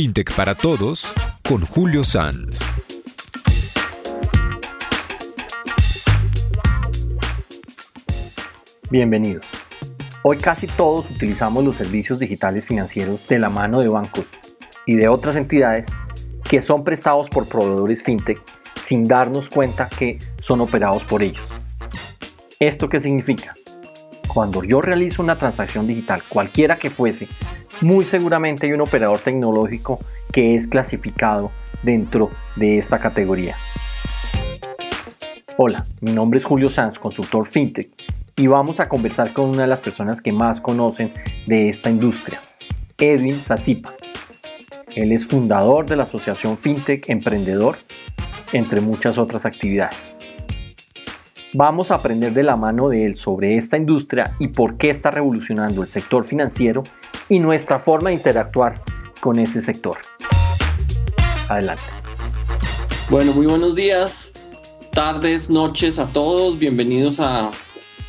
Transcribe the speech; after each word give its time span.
FinTech 0.00 0.34
para 0.34 0.54
Todos 0.54 1.06
con 1.46 1.60
Julio 1.66 2.02
Sanz. 2.02 2.60
Bienvenidos. 8.90 9.44
Hoy 10.22 10.38
casi 10.38 10.68
todos 10.68 11.10
utilizamos 11.10 11.62
los 11.62 11.76
servicios 11.76 12.18
digitales 12.18 12.64
financieros 12.64 13.28
de 13.28 13.38
la 13.38 13.50
mano 13.50 13.80
de 13.80 13.90
bancos 13.90 14.24
y 14.86 14.94
de 14.94 15.06
otras 15.08 15.36
entidades 15.36 15.88
que 16.48 16.62
son 16.62 16.82
prestados 16.82 17.28
por 17.28 17.46
proveedores 17.46 18.02
fintech 18.02 18.40
sin 18.82 19.06
darnos 19.06 19.50
cuenta 19.50 19.90
que 19.90 20.18
son 20.40 20.62
operados 20.62 21.04
por 21.04 21.22
ellos. 21.22 21.50
¿Esto 22.58 22.88
qué 22.88 23.00
significa? 23.00 23.54
Cuando 24.32 24.64
yo 24.64 24.80
realizo 24.80 25.22
una 25.22 25.36
transacción 25.36 25.86
digital, 25.86 26.22
cualquiera 26.26 26.76
que 26.76 26.88
fuese, 26.88 27.28
muy 27.80 28.04
seguramente 28.04 28.66
hay 28.66 28.72
un 28.72 28.80
operador 28.80 29.20
tecnológico 29.20 30.00
que 30.32 30.54
es 30.54 30.66
clasificado 30.66 31.50
dentro 31.82 32.30
de 32.56 32.78
esta 32.78 32.98
categoría. 32.98 33.56
Hola, 35.56 35.86
mi 36.00 36.12
nombre 36.12 36.38
es 36.38 36.44
Julio 36.44 36.70
Sanz, 36.70 36.98
consultor 36.98 37.46
fintech, 37.46 37.90
y 38.36 38.46
vamos 38.46 38.80
a 38.80 38.88
conversar 38.88 39.32
con 39.32 39.50
una 39.50 39.62
de 39.62 39.68
las 39.68 39.80
personas 39.80 40.20
que 40.20 40.32
más 40.32 40.60
conocen 40.60 41.12
de 41.46 41.68
esta 41.68 41.90
industria, 41.90 42.40
Edwin 42.98 43.42
Zazipa. 43.42 43.90
Él 44.94 45.12
es 45.12 45.26
fundador 45.26 45.86
de 45.86 45.96
la 45.96 46.04
Asociación 46.04 46.58
Fintech 46.58 47.08
Emprendedor, 47.08 47.76
entre 48.52 48.80
muchas 48.80 49.18
otras 49.18 49.46
actividades. 49.46 50.16
Vamos 51.52 51.90
a 51.90 51.96
aprender 51.96 52.32
de 52.32 52.42
la 52.42 52.56
mano 52.56 52.88
de 52.88 53.06
él 53.06 53.16
sobre 53.16 53.56
esta 53.56 53.76
industria 53.76 54.32
y 54.38 54.48
por 54.48 54.76
qué 54.76 54.90
está 54.90 55.10
revolucionando 55.10 55.82
el 55.82 55.88
sector 55.88 56.24
financiero 56.24 56.82
y 57.30 57.38
nuestra 57.38 57.78
forma 57.78 58.10
de 58.10 58.16
interactuar 58.16 58.82
con 59.20 59.38
ese 59.38 59.62
sector. 59.62 59.98
Adelante. 61.48 61.82
Bueno, 63.08 63.32
muy 63.32 63.46
buenos 63.46 63.74
días, 63.74 64.34
tardes, 64.92 65.48
noches 65.48 65.98
a 65.98 66.08
todos. 66.08 66.58
Bienvenidos 66.58 67.20
a 67.20 67.50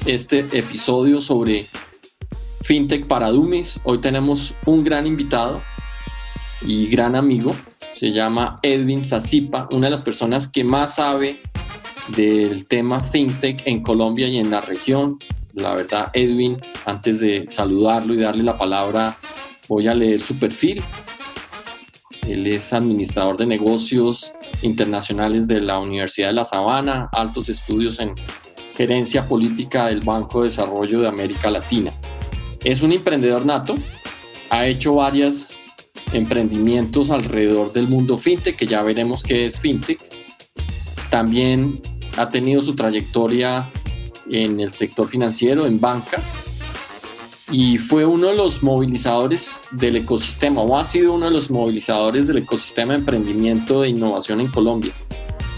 este 0.05 0.39
episodio 0.52 1.22
sobre 1.22 1.66
FinTech 2.63 3.08
para 3.08 3.30
Dummies. 3.30 3.80
Hoy 3.83 4.00
tenemos 4.00 4.53
un 4.66 4.83
gran 4.83 5.05
invitado 5.05 5.61
y 6.66 6.88
gran 6.88 7.16
amigo. 7.16 7.52
Se 7.94 8.11
llama 8.11 8.59
Edwin 8.63 9.03
Zazipa, 9.03 9.69
una 9.72 9.88
de 9.88 9.91
las 9.91 10.02
personas 10.02 10.47
que 10.47 10.63
más 10.63 10.95
sabe 10.95 11.41
del 12.16 12.66
tema 12.66 13.00
FinTech 13.00 13.61
en 13.66 13.83
Colombia 13.83 14.28
y 14.28 14.38
en 14.38 14.50
la 14.50 14.61
región. 14.61 15.19
La 15.53 15.75
verdad, 15.75 16.09
Edwin, 16.13 16.57
antes 16.85 17.19
de 17.19 17.45
saludarlo 17.49 18.13
y 18.13 18.19
darle 18.19 18.44
la 18.44 18.57
palabra, 18.57 19.17
voy 19.67 19.88
a 19.88 19.94
leer 19.94 20.21
su 20.21 20.38
perfil. 20.38 20.81
Él 22.27 22.47
es 22.47 22.71
administrador 22.71 23.38
de 23.38 23.45
negocios 23.45 24.31
internacionales 24.61 25.47
de 25.47 25.59
la 25.59 25.79
Universidad 25.79 26.29
de 26.29 26.33
La 26.33 26.45
Sabana, 26.45 27.09
altos 27.11 27.49
estudios 27.49 27.99
en 27.99 28.16
gerencia 28.75 29.27
política 29.27 29.88
del 29.88 30.02
Banco 30.02 30.41
de 30.41 30.49
Desarrollo 30.49 31.02
de 31.02 31.07
América 31.07 31.49
Latina. 31.49 31.91
Es 32.63 32.81
un 32.81 32.91
emprendedor 32.91 33.45
nato, 33.45 33.75
ha 34.49 34.66
hecho 34.67 34.94
varios 34.94 35.57
emprendimientos 36.13 37.09
alrededor 37.09 37.73
del 37.73 37.88
mundo 37.88 38.17
fintech, 38.17 38.55
que 38.55 38.67
ya 38.67 38.83
veremos 38.83 39.23
qué 39.23 39.47
es 39.47 39.59
fintech. 39.59 39.99
También 41.09 41.81
ha 42.17 42.29
tenido 42.29 42.61
su 42.61 42.75
trayectoria 42.75 43.69
en 44.32 44.60
el 44.60 44.72
sector 44.72 45.08
financiero, 45.08 45.66
en 45.66 45.80
banca, 45.80 46.22
y 47.52 47.78
fue 47.78 48.06
uno 48.06 48.28
de 48.28 48.36
los 48.36 48.64
movilizadores 48.64 49.60
del 49.72 49.98
ecosistema, 49.98 50.62
o 50.62 50.78
ha 50.78 50.86
sido 50.86 51.14
uno 51.14 51.26
de 51.26 51.32
los 51.32 51.52
movilizadores 51.52 52.28
del 52.28 52.38
ecosistema 52.38 52.94
de 52.94 53.00
emprendimiento 53.00 53.84
e 53.84 53.90
innovación 53.90 54.40
en 54.40 54.48
Colombia. 54.48 54.94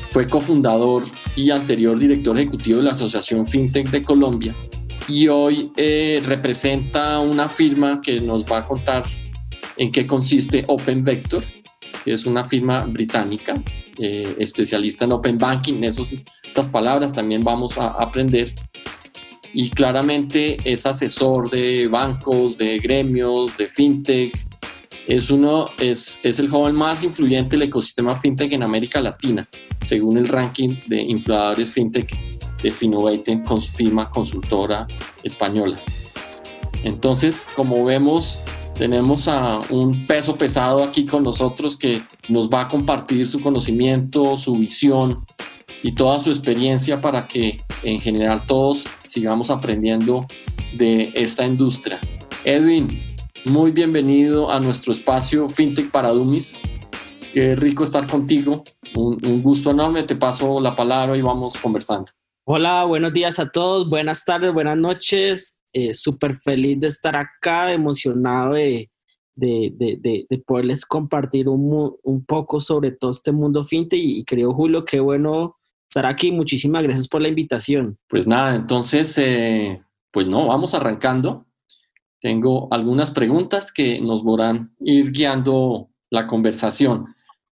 Fue 0.09 0.27
cofundador 0.27 1.03
y 1.35 1.51
anterior 1.51 1.97
director 1.97 2.37
ejecutivo 2.37 2.77
de 2.77 2.83
la 2.83 2.91
Asociación 2.91 3.45
FinTech 3.45 3.89
de 3.89 4.03
Colombia 4.03 4.55
y 5.07 5.27
hoy 5.27 5.71
eh, 5.75 6.21
representa 6.25 7.19
una 7.19 7.49
firma 7.49 8.01
que 8.01 8.19
nos 8.21 8.45
va 8.45 8.59
a 8.59 8.63
contar 8.63 9.05
en 9.77 9.91
qué 9.91 10.05
consiste 10.07 10.63
Open 10.67 11.03
Vector, 11.03 11.43
que 12.03 12.13
es 12.13 12.25
una 12.25 12.47
firma 12.47 12.85
británica 12.85 13.61
eh, 13.97 14.35
especialista 14.39 15.05
en 15.05 15.11
Open 15.13 15.37
Banking. 15.37 15.83
Esas, 15.83 16.07
estas 16.43 16.69
palabras 16.69 17.13
también 17.13 17.43
vamos 17.43 17.77
a 17.77 17.87
aprender. 17.89 18.53
Y 19.53 19.69
claramente 19.69 20.57
es 20.63 20.85
asesor 20.85 21.49
de 21.49 21.87
bancos, 21.87 22.57
de 22.57 22.79
gremios, 22.79 23.55
de 23.57 23.67
fintech. 23.67 24.33
Es, 25.07 25.29
uno, 25.29 25.69
es, 25.79 26.19
es 26.23 26.39
el 26.39 26.49
joven 26.49 26.75
más 26.75 27.03
influyente 27.03 27.51
del 27.51 27.63
ecosistema 27.63 28.19
fintech 28.19 28.53
en 28.53 28.63
América 28.63 29.01
Latina 29.01 29.47
según 29.87 30.17
el 30.17 30.27
ranking 30.27 30.75
de 30.87 31.01
infladores 31.01 31.71
fintech 31.71 32.09
de 32.61 32.71
Finovate 32.71 33.41
con 33.43 33.61
firma 33.61 34.09
consultora 34.09 34.87
española. 35.23 35.79
Entonces, 36.83 37.47
como 37.55 37.83
vemos, 37.85 38.39
tenemos 38.73 39.27
a 39.27 39.59
un 39.69 40.07
peso 40.07 40.35
pesado 40.35 40.83
aquí 40.83 41.05
con 41.05 41.23
nosotros 41.23 41.77
que 41.77 42.01
nos 42.29 42.49
va 42.49 42.61
a 42.61 42.67
compartir 42.67 43.27
su 43.27 43.39
conocimiento, 43.41 44.37
su 44.37 44.55
visión 44.57 45.25
y 45.83 45.93
toda 45.93 46.19
su 46.19 46.29
experiencia 46.29 46.99
para 47.01 47.27
que 47.27 47.61
en 47.83 47.99
general 47.99 48.45
todos 48.45 48.85
sigamos 49.05 49.49
aprendiendo 49.49 50.25
de 50.77 51.11
esta 51.15 51.45
industria. 51.45 51.99
Edwin, 52.45 53.15
muy 53.45 53.71
bienvenido 53.71 54.49
a 54.49 54.59
nuestro 54.59 54.93
espacio 54.93 55.47
FinTech 55.49 55.91
para 55.91 56.09
Dummies. 56.09 56.59
Qué 57.33 57.55
rico 57.55 57.83
estar 57.83 58.07
contigo. 58.07 58.63
Un, 58.95 59.41
gusto 59.41 59.71
enorme. 59.71 60.03
Te 60.03 60.15
paso 60.15 60.61
la 60.61 60.75
palabra 60.75 61.17
y 61.17 61.21
vamos 61.21 61.57
conversando. 61.57 62.11
Hola, 62.45 62.83
buenos 62.85 63.11
días 63.11 63.39
a 63.39 63.49
todos. 63.49 63.89
Buenas 63.89 64.23
tardes, 64.23 64.53
buenas 64.53 64.77
noches. 64.77 65.62
Eh, 65.73 65.93
Súper 65.93 66.37
feliz 66.37 66.79
de 66.79 66.87
estar 66.87 67.15
acá, 67.15 67.71
emocionado 67.71 68.53
de, 68.53 68.89
de, 69.35 69.73
de, 69.77 70.25
de 70.29 70.37
poderles 70.39 70.85
compartir 70.85 71.49
un, 71.49 71.95
un, 72.03 72.25
poco 72.25 72.59
sobre 72.59 72.91
todo 72.91 73.11
este 73.11 73.31
mundo 73.31 73.63
fintech. 73.63 73.99
Y, 73.99 74.23
querido 74.23 74.53
Julio, 74.53 74.85
qué 74.85 74.99
bueno 74.99 75.57
estar 75.89 76.05
aquí. 76.05 76.31
Muchísimas 76.31 76.83
gracias 76.83 77.07
por 77.07 77.21
la 77.21 77.29
invitación. 77.29 77.97
Pues 78.07 78.27
nada, 78.27 78.55
entonces, 78.55 79.17
eh, 79.17 79.81
pues 80.11 80.27
no, 80.27 80.47
vamos 80.47 80.73
arrancando. 80.73 81.47
Tengo 82.21 82.67
algunas 82.71 83.11
preguntas 83.11 83.71
que 83.71 83.99
nos 83.99 84.23
a 84.39 84.69
ir 84.79 85.11
guiando 85.11 85.89
la 86.09 86.25
conversación. 86.25 87.07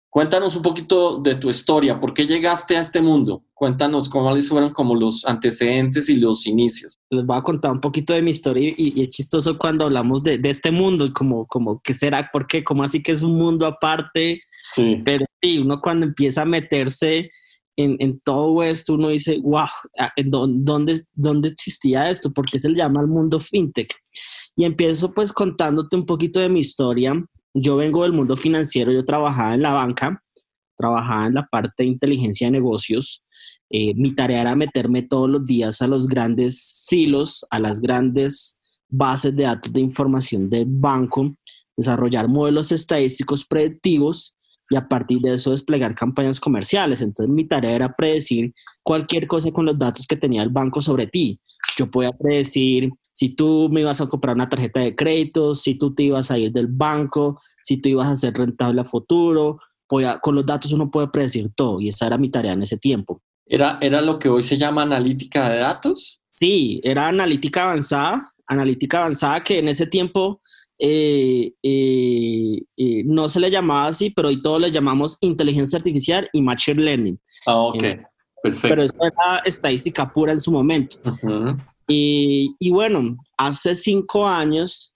Cuéntanos 0.10 0.56
un 0.56 0.62
poquito 0.62 1.20
de 1.20 1.36
tu 1.36 1.50
historia, 1.50 2.00
¿por 2.00 2.14
qué 2.14 2.28
llegaste 2.28 2.78
a 2.78 2.82
este 2.82 3.02
mundo? 3.02 3.44
Cuéntanos 3.62 4.10
cómo 4.10 4.36
fueron 4.42 4.74
como 4.74 4.96
los 4.96 5.24
antecedentes 5.24 6.10
y 6.10 6.16
los 6.16 6.48
inicios. 6.48 6.98
Les 7.12 7.24
voy 7.24 7.38
a 7.38 7.44
contar 7.44 7.72
un 7.72 7.80
poquito 7.80 8.12
de 8.12 8.24
mi 8.24 8.32
historia 8.32 8.74
y, 8.76 9.00
es 9.00 9.10
chistoso 9.10 9.60
cuando 9.60 9.86
hablamos 9.86 10.24
de, 10.24 10.42
este 10.46 10.72
mundo 10.72 11.06
y 11.06 11.14
como, 11.14 11.46
como, 11.46 11.80
¿qué 11.84 11.94
será? 11.94 12.28
¿Por 12.34 12.48
qué? 12.48 12.64
¿Cómo 12.64 12.82
así 12.82 13.04
que 13.04 13.12
es 13.12 13.22
un 13.22 13.38
mundo 13.38 13.68
aparte? 13.68 14.42
Sí. 14.74 15.00
Pero 15.06 15.28
sí, 15.40 15.60
uno 15.60 15.80
cuando 15.80 16.08
empieza 16.08 16.42
a 16.42 16.46
meterse 16.46 17.30
en, 17.78 18.20
todo 18.24 18.64
esto, 18.64 18.96
uno 18.96 19.10
dice, 19.10 19.38
wow, 19.44 19.68
¿dónde, 20.26 21.04
¿dónde 21.14 21.50
existía 21.50 22.10
esto? 22.10 22.34
¿Por 22.34 22.50
qué 22.50 22.58
se 22.58 22.68
le 22.68 22.78
llama 22.78 23.02
el 23.02 23.08
mundo 23.08 23.40
fintech? 23.40 23.94
Y 24.56 24.66
empiezo 24.66 25.14
pues 25.14 25.32
contándote 25.32 25.96
un 25.96 26.08
poquito 26.08 26.40
de 26.40 26.50
mi 26.50 26.62
historia 26.62 27.14
yo 27.54 27.76
vengo 27.76 28.04
del 28.04 28.14
mundo 28.14 28.38
financiero, 28.38 28.92
yo 28.92 29.06
trabajaba 29.06 29.54
en 29.54 29.62
la 29.62 29.72
banca, 29.72 30.24
trabajaba 30.78 31.28
en 31.28 31.34
la 31.36 31.46
parte 31.46 31.84
de 31.84 31.90
inteligencia 31.90 32.48
de 32.48 32.52
negocios. 32.52 33.24
Eh, 33.74 33.94
mi 33.96 34.14
tarea 34.14 34.42
era 34.42 34.56
meterme 34.56 35.02
todos 35.02 35.30
los 35.30 35.46
días 35.46 35.82
a 35.82 35.88
los 35.88 36.08
grandes 36.08 36.60
silos, 36.60 37.46
a 37.50 37.60
las 37.60 37.80
grandes 37.80 38.60
bases 38.90 39.34
de 39.34 39.44
datos 39.44 39.72
de 39.72 39.80
información 39.80 40.50
del 40.50 40.66
banco, 40.68 41.34
desarrollar 41.78 42.28
modelos 42.28 42.74
estadísticos 42.74 43.46
predictivos 43.46 44.36
y 44.70 44.76
a 44.76 44.88
partir 44.88 45.20
de 45.22 45.36
eso 45.36 45.52
desplegar 45.52 45.96
campañas 45.96 46.42
comerciales. 46.42 47.02
Entonces 47.02 47.34
mi 47.34 47.46
tarea 47.46 47.72
era 47.72 47.96
predecir 47.96 48.54
cualquier 48.84 49.26
cosa 49.26 49.52
con 49.52 49.66
los 49.66 49.80
datos 49.80 50.06
que 50.06 50.18
tenía 50.18 50.44
el 50.44 50.50
banco 50.50 50.82
sobre 50.82 51.08
ti. 51.08 51.40
Yo 51.78 51.90
podía 51.90 52.12
predecir 52.12 52.90
si 53.14 53.30
tú 53.30 53.70
me 53.72 53.82
ibas 53.82 54.02
a 54.02 54.08
comprar 54.08 54.36
una 54.36 54.50
tarjeta 54.50 54.82
de 54.82 54.96
crédito, 54.96 55.56
si 55.56 55.76
tú 55.76 55.94
te 55.94 56.04
ibas 56.04 56.30
a 56.30 56.38
ir 56.38 56.52
del 56.52 56.68
banco, 56.68 57.38
si 57.64 57.78
tú 57.78 57.88
ibas 57.88 58.08
a 58.08 58.16
ser 58.18 58.34
rentable 58.34 58.82
a 58.82 58.86
futuro, 58.86 59.60
con 59.88 60.36
los 60.36 60.46
datos 60.46 60.72
uno 60.74 60.90
puede 60.90 61.10
predecir 61.10 61.52
todo 61.54 61.80
y 61.82 61.90
esa 61.90 62.08
era 62.08 62.18
mi 62.18 62.30
tarea 62.30 62.54
en 62.54 62.64
ese 62.64 62.78
tiempo. 62.78 63.22
¿Era, 63.46 63.78
¿Era 63.82 64.02
lo 64.02 64.20
que 64.20 64.30
hoy 64.30 64.44
se 64.44 64.58
llama 64.58 64.84
analítica 64.84 65.50
de 65.50 65.60
datos? 65.60 66.22
Sí, 66.30 66.80
era 66.84 67.08
analítica 67.08 67.64
avanzada, 67.64 68.34
analítica 68.48 69.00
avanzada 69.00 69.44
que 69.44 69.60
en 69.60 69.68
ese 69.68 69.86
tiempo 69.86 70.42
eh, 70.84 71.54
eh, 71.62 72.62
eh, 72.76 73.04
no 73.06 73.30
se 73.30 73.40
le 73.40 73.52
llamaba 73.52 73.88
así, 73.88 74.10
pero 74.10 74.30
hoy 74.30 74.42
todos 74.42 74.60
le 74.60 74.72
llamamos 74.72 75.18
inteligencia 75.22 75.78
artificial 75.78 76.28
y 76.34 76.42
machine 76.42 76.82
learning. 76.82 77.20
Ah, 77.46 77.58
ok. 77.58 77.84
Perfecto. 78.42 78.68
Pero 78.70 78.84
eso 78.84 78.96
era 79.00 79.42
estadística 79.46 80.12
pura 80.12 80.32
en 80.32 80.40
su 80.40 80.52
momento. 80.52 80.98
Y, 81.88 82.72
bueno, 82.72 83.18
hace 83.38 83.76
cinco 83.76 84.28
años 84.28 84.96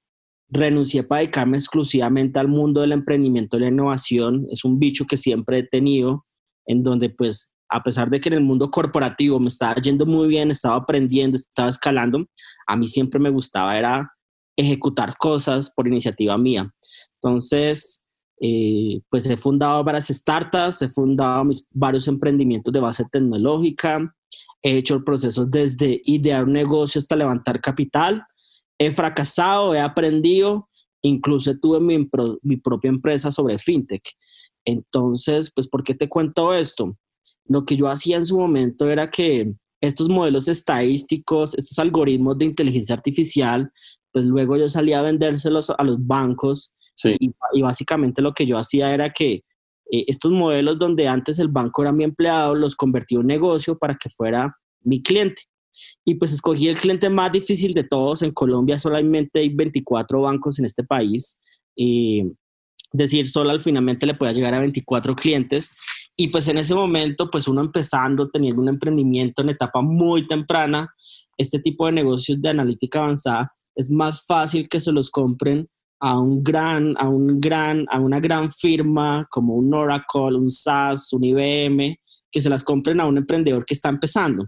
renuncié 0.50 1.04
para 1.04 1.22
dedicarme 1.22 1.58
exclusivamente 1.58 2.40
al 2.40 2.48
mundo 2.48 2.82
del 2.82 2.94
emprendimiento 2.94 3.58
y 3.58 3.60
la 3.62 3.68
innovación. 3.68 4.48
Es 4.50 4.66
un 4.66 4.80
bicho 4.80 5.06
que 5.06 5.18
siempre 5.18 5.60
he 5.60 5.64
tenido, 5.64 6.26
en 6.66 6.82
donde 6.82 7.10
pues 7.10 7.54
a 7.70 7.82
pesar 7.82 8.10
de 8.10 8.20
que 8.20 8.30
en 8.30 8.34
el 8.34 8.42
mundo 8.42 8.70
corporativo 8.70 9.40
me 9.40 9.48
estaba 9.48 9.76
yendo 9.76 10.06
muy 10.06 10.28
bien, 10.28 10.52
estaba 10.52 10.76
aprendiendo, 10.76 11.38
estaba 11.38 11.70
escalando, 11.70 12.26
a 12.68 12.76
mí 12.76 12.88
siempre 12.88 13.20
me 13.20 13.30
gustaba 13.30 13.78
era 13.78 14.12
ejecutar 14.58 15.18
cosas 15.18 15.72
por 15.74 15.88
iniciativa 15.88 16.38
mía. 16.38 16.72
Entonces, 17.22 18.06
eh, 18.42 19.02
pues 19.10 19.30
he 19.30 19.38
fundado 19.38 19.84
varias 19.84 20.08
startups, 20.08 20.82
he 20.82 20.90
fundado 20.90 21.46
mis, 21.46 21.66
varios 21.72 22.08
emprendimientos 22.08 22.74
de 22.74 22.80
base 22.80 23.06
tecnológica, 23.12 24.14
he 24.62 24.78
hecho 24.78 24.96
el 24.96 25.04
proceso 25.04 25.46
desde 25.46 26.02
idear 26.06 26.44
un 26.44 26.54
negocio 26.54 27.00
hasta 27.00 27.16
levantar 27.16 27.62
capital, 27.62 28.24
he 28.78 28.92
fracasado, 28.92 29.74
he 29.74 29.80
aprendido, 29.80 30.70
incluso 31.02 31.58
tuve 31.60 31.80
mi, 31.80 32.10
mi 32.42 32.58
propia 32.58 32.90
empresa 32.90 33.32
sobre 33.32 33.58
fintech. 33.58 34.04
Entonces, 34.66 35.52
pues, 35.54 35.68
¿por 35.70 35.84
qué 35.84 35.94
te 35.94 36.10
cuento 36.10 36.54
esto? 36.54 36.98
Lo 37.48 37.66
que 37.66 37.78
yo 37.78 37.88
hacía 37.88 38.18
en 38.18 38.26
su 38.26 38.38
momento 38.38 38.90
era 38.90 39.10
que 39.10 39.54
estos 39.82 40.10
modelos 40.10 40.48
estadísticos, 40.48 41.58
estos 41.58 41.78
algoritmos 41.80 42.38
de 42.38 42.46
inteligencia 42.46 42.96
artificial, 42.96 43.72
pues 44.12 44.26
luego 44.26 44.58
yo 44.58 44.70
salía 44.70 45.00
a 45.00 45.04
vendérselos 45.04 45.70
a 45.70 45.84
los 45.84 45.98
bancos 46.06 46.74
y, 47.04 47.62
básicamente 47.62 48.22
lo 48.22 48.34
que 48.34 48.46
yo 48.46 48.58
hacía 48.58 48.94
era 48.94 49.12
que 49.12 49.44
eh, 49.92 50.06
estos 50.08 50.32
modelos 50.32 50.80
donde 50.80 51.08
antes 51.08 51.40
el 51.40 51.50
banco 51.50 51.82
era 51.82 51.92
mi 51.92 52.04
empleado, 52.04 52.56
los 52.56 52.76
convertí 52.76 53.16
en 53.16 53.22
un 53.22 53.28
negocio 53.28 53.78
para 53.78 53.96
que 53.96 54.10
fuera 54.10 54.56
mi 54.82 55.02
cliente. 55.02 55.44
Y 56.06 56.16
pues 56.16 56.32
escogí 56.32 56.70
el 56.70 56.80
cliente 56.80 57.10
más 57.10 57.32
difícil 57.32 57.74
de 57.74 57.84
todos. 57.84 58.22
En 58.22 58.32
Colombia 58.32 58.78
solamente 58.78 59.40
hay 59.40 59.50
24 59.50 60.22
bancos 60.22 60.58
en 60.60 60.66
este 60.66 60.84
país. 60.84 61.42
Y 61.76 62.24
decir, 62.94 63.28
solo 63.28 63.50
al 63.50 63.60
finalmente 63.60 64.06
le 64.06 64.14
podía 64.14 64.32
llegar 64.32 64.54
a 64.54 64.60
24 64.60 65.16
clientes. 65.16 65.76
Y 66.18 66.30
pues 66.30 66.48
en 66.48 66.58
ese 66.58 66.74
momento, 66.74 67.30
pues 67.30 67.48
uno 67.48 67.62
empezando, 67.62 68.30
teniendo 68.30 68.62
un 68.62 68.70
emprendimiento 68.70 69.42
en 69.42 69.50
etapa 69.50 69.82
muy 69.82 70.28
temprana, 70.28 70.94
este 71.38 71.60
tipo 71.60 71.86
de 71.86 71.92
negocios 71.92 72.42
de 72.42 72.50
analítica 72.50 73.00
avanzada, 73.00 73.54
es 73.76 73.92
más 73.92 74.26
fácil 74.26 74.70
que 74.70 74.80
se 74.80 74.94
los 74.94 75.10
compren 75.10 75.68
a 76.00 76.20
un 76.20 76.44
gran, 76.44 76.96
a 76.98 77.10
un 77.10 77.40
gran, 77.40 77.86
a 77.90 78.00
una 78.00 78.20
gran 78.20 78.52
firma 78.52 79.28
como 79.30 79.56
un 79.56 79.74
Oracle, 79.74 80.38
un 80.38 80.50
SAS, 80.50 81.12
un 81.14 81.24
IBM, 81.24 81.98
que 82.32 82.42
se 82.42 82.50
las 82.50 82.64
compren 82.64 83.02
a 83.02 83.06
un 83.06 83.18
emprendedor 83.18 83.66
que 83.66 83.74
está 83.74 83.90
empezando. 83.90 84.48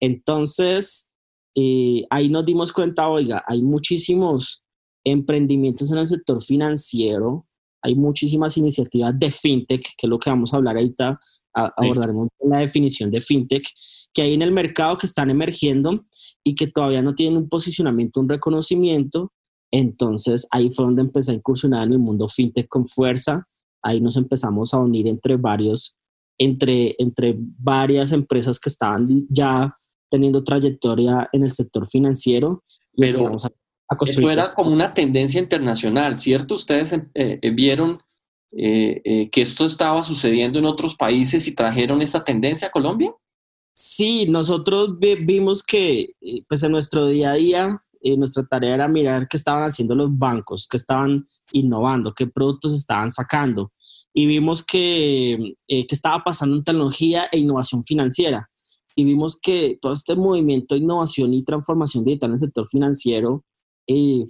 Entonces, 0.00 1.10
eh, 1.54 2.04
ahí 2.10 2.28
nos 2.28 2.44
dimos 2.44 2.72
cuenta, 2.72 3.08
oiga, 3.08 3.44
hay 3.46 3.62
muchísimos 3.62 4.64
emprendimientos 5.04 5.92
en 5.92 5.98
el 5.98 6.06
sector 6.06 6.42
financiero, 6.42 7.46
hay 7.84 7.94
muchísimas 7.94 8.56
iniciativas 8.56 9.16
de 9.18 9.30
fintech, 9.30 9.82
que 9.82 10.06
es 10.06 10.08
lo 10.08 10.18
que 10.18 10.30
vamos 10.30 10.52
a 10.52 10.56
hablar 10.56 10.76
ahorita, 10.76 11.20
abordaremos 11.52 12.28
la 12.40 12.58
definición 12.58 13.10
de 13.10 13.20
fintech, 13.20 13.68
que 14.12 14.22
hay 14.22 14.32
en 14.32 14.42
el 14.42 14.52
mercado 14.52 14.96
que 14.96 15.06
están 15.06 15.28
emergiendo 15.30 16.06
y 16.42 16.54
que 16.54 16.66
todavía 16.66 17.02
no 17.02 17.14
tienen 17.14 17.36
un 17.36 17.48
posicionamiento, 17.48 18.20
un 18.20 18.28
reconocimiento, 18.28 19.32
entonces 19.70 20.46
ahí 20.50 20.70
fue 20.70 20.86
donde 20.86 21.02
empecé 21.02 21.32
a 21.32 21.34
incursionar 21.34 21.86
en 21.86 21.92
el 21.92 21.98
mundo 21.98 22.26
fintech 22.26 22.68
con 22.68 22.86
fuerza. 22.86 23.46
Ahí 23.82 24.00
nos 24.00 24.16
empezamos 24.16 24.72
a 24.72 24.78
unir 24.78 25.06
entre 25.06 25.36
varios, 25.36 25.96
entre, 26.38 26.94
entre 26.98 27.36
varias 27.36 28.12
empresas 28.12 28.58
que 28.58 28.70
estaban 28.70 29.26
ya 29.28 29.76
teniendo 30.08 30.42
trayectoria 30.42 31.28
en 31.32 31.44
el 31.44 31.50
sector 31.50 31.86
financiero. 31.86 32.62
Y 32.94 33.02
Pero 33.02 33.36
a, 33.36 33.50
a 33.88 33.96
construir 33.96 34.32
eso 34.32 34.40
era 34.40 34.54
como 34.54 34.70
una 34.70 34.94
tendencia 34.94 35.40
internacional, 35.40 36.18
¿cierto? 36.18 36.54
Ustedes 36.54 36.92
eh, 36.92 37.04
eh, 37.14 37.50
vieron 37.50 37.98
eh, 38.56 39.28
que 39.30 39.42
esto 39.42 39.66
estaba 39.66 40.02
sucediendo 40.02 40.58
en 40.58 40.64
otros 40.64 40.94
países 40.94 41.46
y 41.46 41.54
trajeron 41.54 42.02
esa 42.02 42.24
tendencia 42.24 42.68
a 42.68 42.72
Colombia. 42.72 43.12
Sí, 43.72 44.26
nosotros 44.28 44.98
vimos 44.98 45.62
que 45.62 46.14
pues 46.48 46.62
en 46.62 46.72
nuestro 46.72 47.08
día 47.08 47.32
a 47.32 47.34
día 47.34 47.84
eh, 48.04 48.18
nuestra 48.18 48.44
tarea 48.44 48.74
era 48.74 48.86
mirar 48.86 49.26
qué 49.28 49.38
estaban 49.38 49.62
haciendo 49.62 49.94
los 49.94 50.10
bancos, 50.18 50.68
qué 50.68 50.76
estaban 50.76 51.26
innovando, 51.52 52.12
qué 52.12 52.26
productos 52.26 52.74
estaban 52.74 53.10
sacando. 53.10 53.72
Y 54.12 54.26
vimos 54.26 54.62
que, 54.62 55.54
eh, 55.66 55.86
qué 55.86 55.94
estaba 55.94 56.22
pasando 56.22 56.54
en 56.54 56.64
tecnología 56.64 57.28
e 57.32 57.38
innovación 57.38 57.82
financiera. 57.82 58.50
Y 58.94 59.04
vimos 59.04 59.40
que 59.40 59.78
todo 59.80 59.94
este 59.94 60.14
movimiento 60.16 60.74
de 60.74 60.82
innovación 60.82 61.32
y 61.32 61.44
transformación 61.44 62.04
digital 62.04 62.28
en 62.28 62.34
el 62.34 62.40
sector 62.40 62.68
financiero 62.68 63.42
eh, 63.86 64.24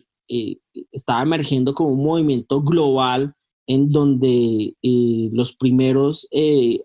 estaba 0.93 1.23
emergiendo 1.23 1.75
como 1.75 1.91
un 1.91 2.05
movimiento 2.05 2.63
global 2.63 3.35
en 3.67 3.91
donde 3.91 4.75
los 5.33 5.57
primeros 5.57 6.29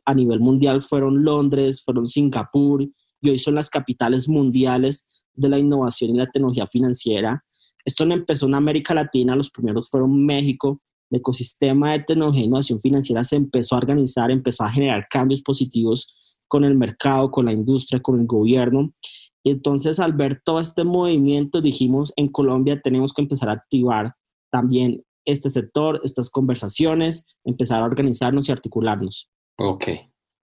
a 0.06 0.14
nivel 0.14 0.40
mundial 0.40 0.82
fueron 0.82 1.24
Londres, 1.26 1.84
fueron 1.84 2.08
Singapur 2.08 2.88
y 3.22 3.30
hoy 3.30 3.40
son 3.40 3.56
las 3.56 3.70
capitales 3.70 4.30
mundiales 4.30 5.26
de 5.34 5.50
la 5.50 5.60
innovación 5.60 6.12
y 6.12 6.18
la 6.18 6.30
tecnología 6.30 6.68
financiera. 6.68 7.44
Esto 7.86 8.06
no 8.06 8.14
empezó 8.14 8.46
en 8.46 8.56
América 8.56 8.94
Latina, 8.94 9.36
los 9.36 9.50
primeros 9.50 9.90
fueron 9.90 10.26
México. 10.26 10.82
El 11.10 11.20
ecosistema 11.20 11.94
de 11.94 12.00
tecnología 12.00 12.42
e 12.44 12.46
innovación 12.46 12.80
financiera 12.80 13.24
se 13.24 13.36
empezó 13.36 13.76
a 13.76 13.80
organizar, 13.80 14.30
empezó 14.32 14.64
a 14.64 14.70
generar 14.70 15.08
cambios 15.10 15.42
positivos 15.42 16.38
con 16.48 16.64
el 16.66 16.76
mercado, 16.76 17.32
con 17.32 17.46
la 17.46 17.52
industria, 17.52 18.02
con 18.02 18.20
el 18.20 18.28
gobierno. 18.28 18.94
Y 19.44 19.52
entonces, 19.52 20.00
al 20.00 20.14
ver 20.14 20.42
todo 20.44 20.60
este 20.60 20.84
movimiento, 20.84 21.62
dijimos, 21.62 22.14
en 22.16 22.28
Colombia 22.28 22.82
tenemos 22.82 23.14
que 23.14 23.22
empezar 23.22 23.50
a 23.50 23.54
activar 23.54 24.14
también 24.52 25.04
este 25.26 25.50
sector, 25.50 26.02
estas 26.04 26.30
conversaciones, 26.30 27.26
empezar 27.44 27.82
a 27.82 27.86
organizarnos 27.86 28.50
y 28.50 28.52
articularnos. 28.52 29.30
Ok. 29.58 29.88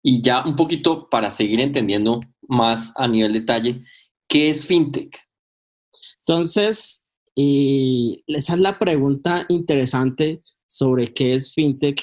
Y 0.03 0.23
ya 0.23 0.47
un 0.47 0.57
poquito 0.57 1.09
para 1.11 1.31
seguir 1.31 1.61
entendiendo 1.61 2.21
más 2.49 2.93
a 2.97 3.09
nivel 3.09 3.33
detalle, 3.33 3.83
¿Qué 4.29 4.51
es 4.51 4.67
fintech? 4.67 5.17
Entonces, 6.27 7.05
esa 7.37 8.55
es 8.55 8.61
la 8.61 8.79
pregunta 8.79 9.47
interesante 9.49 10.43
sobre 10.67 11.13
qué 11.13 11.35
es 11.35 11.55
fintech. 11.55 12.01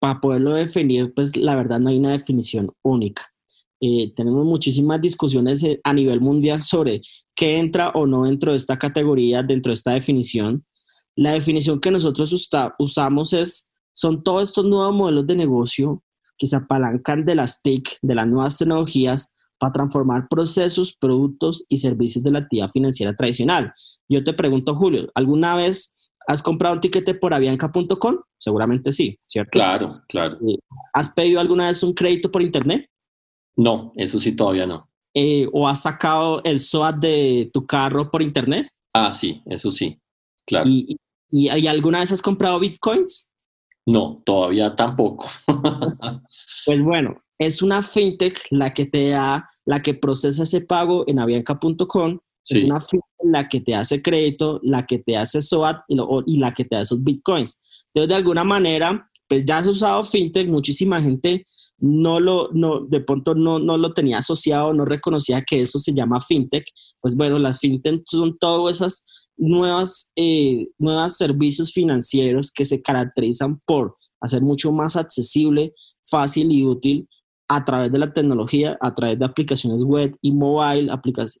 Para 0.00 0.20
poderlo 0.20 0.54
definir, 0.54 1.14
pues 1.14 1.36
la 1.36 1.54
verdad 1.54 1.78
no 1.78 1.90
hay 1.90 1.98
una 1.98 2.10
definición 2.10 2.72
única. 2.82 3.31
Eh, 3.84 4.12
tenemos 4.14 4.46
muchísimas 4.46 5.00
discusiones 5.00 5.60
eh, 5.64 5.80
a 5.82 5.92
nivel 5.92 6.20
mundial 6.20 6.62
sobre 6.62 7.02
qué 7.34 7.58
entra 7.58 7.90
o 7.90 8.06
no 8.06 8.22
dentro 8.22 8.52
de 8.52 8.56
esta 8.56 8.78
categoría, 8.78 9.42
dentro 9.42 9.70
de 9.70 9.74
esta 9.74 9.90
definición. 9.90 10.64
La 11.16 11.32
definición 11.32 11.80
que 11.80 11.90
nosotros 11.90 12.32
usamos 12.78 13.32
es, 13.32 13.72
son 13.92 14.22
todos 14.22 14.44
estos 14.44 14.64
nuevos 14.64 14.94
modelos 14.94 15.26
de 15.26 15.34
negocio 15.34 16.04
que 16.38 16.46
se 16.46 16.54
apalancan 16.54 17.24
de 17.24 17.34
las 17.34 17.60
TIC, 17.60 17.98
de 18.02 18.14
las 18.14 18.28
nuevas 18.28 18.56
tecnologías, 18.56 19.34
para 19.58 19.72
transformar 19.72 20.28
procesos, 20.28 20.96
productos 20.96 21.66
y 21.68 21.78
servicios 21.78 22.22
de 22.22 22.30
la 22.30 22.38
actividad 22.38 22.68
financiera 22.68 23.16
tradicional. 23.16 23.72
Yo 24.08 24.22
te 24.22 24.32
pregunto, 24.32 24.76
Julio, 24.76 25.10
¿alguna 25.16 25.56
vez 25.56 25.96
has 26.28 26.40
comprado 26.40 26.74
un 26.74 26.80
tiquete 26.80 27.14
por 27.14 27.34
avianca.com? 27.34 28.18
Seguramente 28.38 28.92
sí, 28.92 29.18
¿cierto? 29.26 29.50
Claro, 29.50 30.02
claro. 30.08 30.38
Eh, 30.48 30.58
¿Has 30.92 31.12
pedido 31.12 31.40
alguna 31.40 31.66
vez 31.66 31.82
un 31.82 31.94
crédito 31.94 32.30
por 32.30 32.42
internet? 32.42 32.88
No, 33.56 33.92
eso 33.96 34.20
sí 34.20 34.32
todavía 34.32 34.66
no. 34.66 34.88
Eh, 35.14 35.48
¿O 35.52 35.68
has 35.68 35.82
sacado 35.82 36.42
el 36.44 36.58
SOAT 36.60 36.96
de 36.96 37.50
tu 37.52 37.66
carro 37.66 38.10
por 38.10 38.22
internet? 38.22 38.68
Ah, 38.94 39.12
sí, 39.12 39.42
eso 39.46 39.70
sí, 39.70 40.00
claro. 40.46 40.68
¿Y, 40.68 40.96
y, 41.30 41.50
y 41.50 41.66
alguna 41.66 42.00
vez 42.00 42.12
has 42.12 42.22
comprado 42.22 42.58
bitcoins? 42.58 43.28
No, 43.86 44.22
todavía 44.24 44.74
tampoco. 44.74 45.26
pues 46.66 46.82
bueno, 46.82 47.22
es 47.38 47.62
una 47.62 47.82
fintech 47.82 48.40
la 48.50 48.72
que 48.72 48.86
te 48.86 49.08
da, 49.08 49.48
la 49.64 49.82
que 49.82 49.94
procesa 49.94 50.44
ese 50.44 50.60
pago 50.60 51.04
en 51.06 51.18
avianca.com. 51.18 52.18
Es 52.48 52.64
una 52.64 52.80
fintech 52.80 53.02
la 53.24 53.48
que 53.48 53.60
te 53.60 53.74
hace 53.74 54.02
crédito, 54.02 54.60
la 54.62 54.86
que 54.86 54.98
te 54.98 55.16
hace 55.16 55.40
SOAT 55.40 55.84
y, 55.88 56.38
la 56.38 56.54
que 56.54 56.64
te 56.64 56.76
da 56.76 56.82
esos 56.82 57.02
bitcoins. 57.02 57.86
Entonces, 57.86 58.08
de 58.08 58.14
alguna 58.14 58.44
manera, 58.44 59.10
pues 59.28 59.44
ya 59.44 59.58
has 59.58 59.66
usado 59.66 60.02
fintech, 60.02 60.48
muchísima 60.48 61.00
gente 61.00 61.44
no 61.82 62.20
lo, 62.20 62.48
no, 62.52 62.86
de 62.86 63.00
pronto 63.00 63.34
no, 63.34 63.58
no 63.58 63.76
lo 63.76 63.92
tenía 63.92 64.18
asociado, 64.18 64.72
no 64.72 64.84
reconocía 64.84 65.42
que 65.42 65.62
eso 65.62 65.80
se 65.80 65.92
llama 65.92 66.20
fintech. 66.20 66.64
Pues 67.00 67.16
bueno, 67.16 67.40
las 67.40 67.58
fintech 67.58 68.02
son 68.06 68.38
todas 68.38 68.76
esas 68.76 69.04
nuevas, 69.36 70.12
eh, 70.14 70.68
nuevos 70.78 71.16
servicios 71.16 71.72
financieros 71.72 72.52
que 72.52 72.64
se 72.64 72.80
caracterizan 72.80 73.60
por 73.66 73.96
hacer 74.20 74.42
mucho 74.42 74.72
más 74.72 74.94
accesible, 74.94 75.74
fácil 76.04 76.52
y 76.52 76.64
útil 76.64 77.08
a 77.48 77.64
través 77.64 77.90
de 77.90 77.98
la 77.98 78.12
tecnología, 78.12 78.78
a 78.80 78.94
través 78.94 79.18
de 79.18 79.24
aplicaciones 79.24 79.82
web 79.82 80.16
y 80.22 80.30
mobile, 80.30 80.88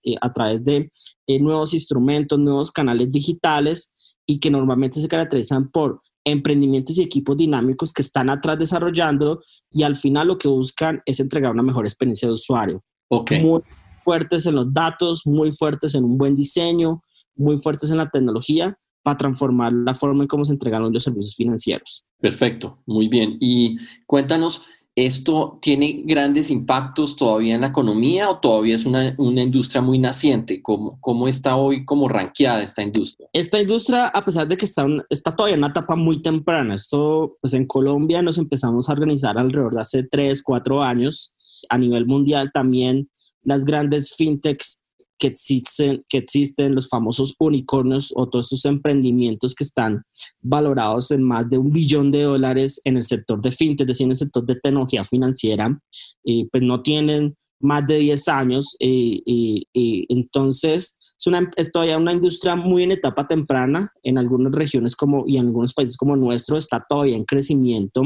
eh, 0.02 0.16
a 0.20 0.32
través 0.32 0.64
de 0.64 0.90
eh, 1.28 1.38
nuevos 1.38 1.72
instrumentos, 1.72 2.36
nuevos 2.40 2.72
canales 2.72 3.12
digitales 3.12 3.92
y 4.26 4.40
que 4.40 4.50
normalmente 4.50 5.00
se 5.00 5.06
caracterizan 5.06 5.70
por 5.70 6.02
emprendimientos 6.24 6.98
y 6.98 7.02
equipos 7.02 7.36
dinámicos 7.36 7.92
que 7.92 8.02
están 8.02 8.30
atrás 8.30 8.58
desarrollando 8.58 9.42
y 9.70 9.82
al 9.82 9.96
final 9.96 10.28
lo 10.28 10.38
que 10.38 10.48
buscan 10.48 11.02
es 11.06 11.20
entregar 11.20 11.52
una 11.52 11.62
mejor 11.62 11.84
experiencia 11.84 12.28
de 12.28 12.34
usuario. 12.34 12.82
Muy 13.10 13.62
fuertes 14.02 14.46
en 14.46 14.54
los 14.54 14.72
datos, 14.72 15.26
muy 15.26 15.52
fuertes 15.52 15.94
en 15.94 16.04
un 16.04 16.18
buen 16.18 16.34
diseño, 16.34 17.02
muy 17.36 17.58
fuertes 17.58 17.90
en 17.90 17.98
la 17.98 18.10
tecnología 18.10 18.76
para 19.02 19.18
transformar 19.18 19.72
la 19.72 19.94
forma 19.94 20.22
en 20.24 20.28
cómo 20.28 20.44
se 20.44 20.52
entregan 20.52 20.90
los 20.92 21.02
servicios 21.02 21.34
financieros. 21.34 22.04
Perfecto, 22.20 22.78
muy 22.86 23.08
bien. 23.08 23.36
Y 23.40 23.78
cuéntanos, 24.06 24.62
¿Esto 24.94 25.58
tiene 25.62 26.02
grandes 26.04 26.50
impactos 26.50 27.16
todavía 27.16 27.54
en 27.54 27.62
la 27.62 27.68
economía 27.68 28.28
o 28.28 28.40
todavía 28.40 28.74
es 28.74 28.84
una, 28.84 29.14
industria 29.18 29.80
muy 29.80 29.98
naciente? 29.98 30.60
¿Cómo, 30.60 30.98
¿Cómo, 31.00 31.28
está 31.28 31.56
hoy 31.56 31.86
como 31.86 32.10
ranqueada 32.10 32.62
esta 32.62 32.82
industria? 32.82 33.26
Esta 33.32 33.58
industria, 33.58 34.08
a 34.08 34.22
pesar 34.22 34.46
de 34.46 34.56
que 34.56 34.66
está, 34.66 34.86
está 35.08 35.34
todavía 35.34 35.54
en 35.54 35.60
una 35.60 35.68
etapa 35.68 35.96
muy 35.96 36.20
temprana, 36.20 36.74
esto 36.74 37.38
pues 37.40 37.54
en 37.54 37.66
Colombia 37.66 38.20
nos 38.20 38.36
empezamos 38.36 38.88
a 38.88 38.92
organizar 38.92 39.38
alrededor 39.38 39.74
de 39.74 39.80
hace 39.80 40.02
tres, 40.02 40.42
cuatro 40.42 40.82
años. 40.82 41.32
A 41.70 41.78
nivel 41.78 42.06
mundial 42.06 42.50
también 42.52 43.08
las 43.44 43.64
grandes 43.64 44.14
fintechs 44.14 44.81
que 45.18 45.28
existen, 45.28 46.04
que 46.08 46.18
existen 46.18 46.74
los 46.74 46.88
famosos 46.88 47.34
unicornios 47.38 48.12
o 48.16 48.28
todos 48.28 48.46
estos 48.46 48.64
emprendimientos 48.64 49.54
que 49.54 49.64
están 49.64 50.02
valorados 50.40 51.10
en 51.10 51.22
más 51.22 51.48
de 51.48 51.58
un 51.58 51.70
billón 51.70 52.10
de 52.10 52.22
dólares 52.22 52.80
en 52.84 52.96
el 52.96 53.02
sector 53.02 53.40
de 53.40 53.50
fintech, 53.50 53.88
es 53.88 53.94
decir, 53.94 54.04
en 54.06 54.10
el 54.10 54.16
sector 54.16 54.44
de 54.44 54.56
tecnología 54.56 55.04
financiera, 55.04 55.80
pues 56.24 56.62
no 56.62 56.82
tienen 56.82 57.36
más 57.62 57.86
de 57.86 57.98
10 57.98 58.28
años 58.28 58.76
y, 58.78 59.66
entonces 60.08 60.98
es, 61.18 61.26
una, 61.26 61.48
es 61.56 61.70
todavía 61.70 61.96
una 61.96 62.12
industria 62.12 62.56
muy 62.56 62.82
en 62.82 62.92
etapa 62.92 63.26
temprana 63.26 63.92
en 64.02 64.18
algunas 64.18 64.52
regiones 64.52 64.96
como 64.96 65.24
y 65.26 65.36
en 65.36 65.46
algunos 65.46 65.72
países 65.72 65.96
como 65.96 66.16
nuestro 66.16 66.58
está 66.58 66.84
todavía 66.86 67.16
en 67.16 67.24
crecimiento 67.24 68.02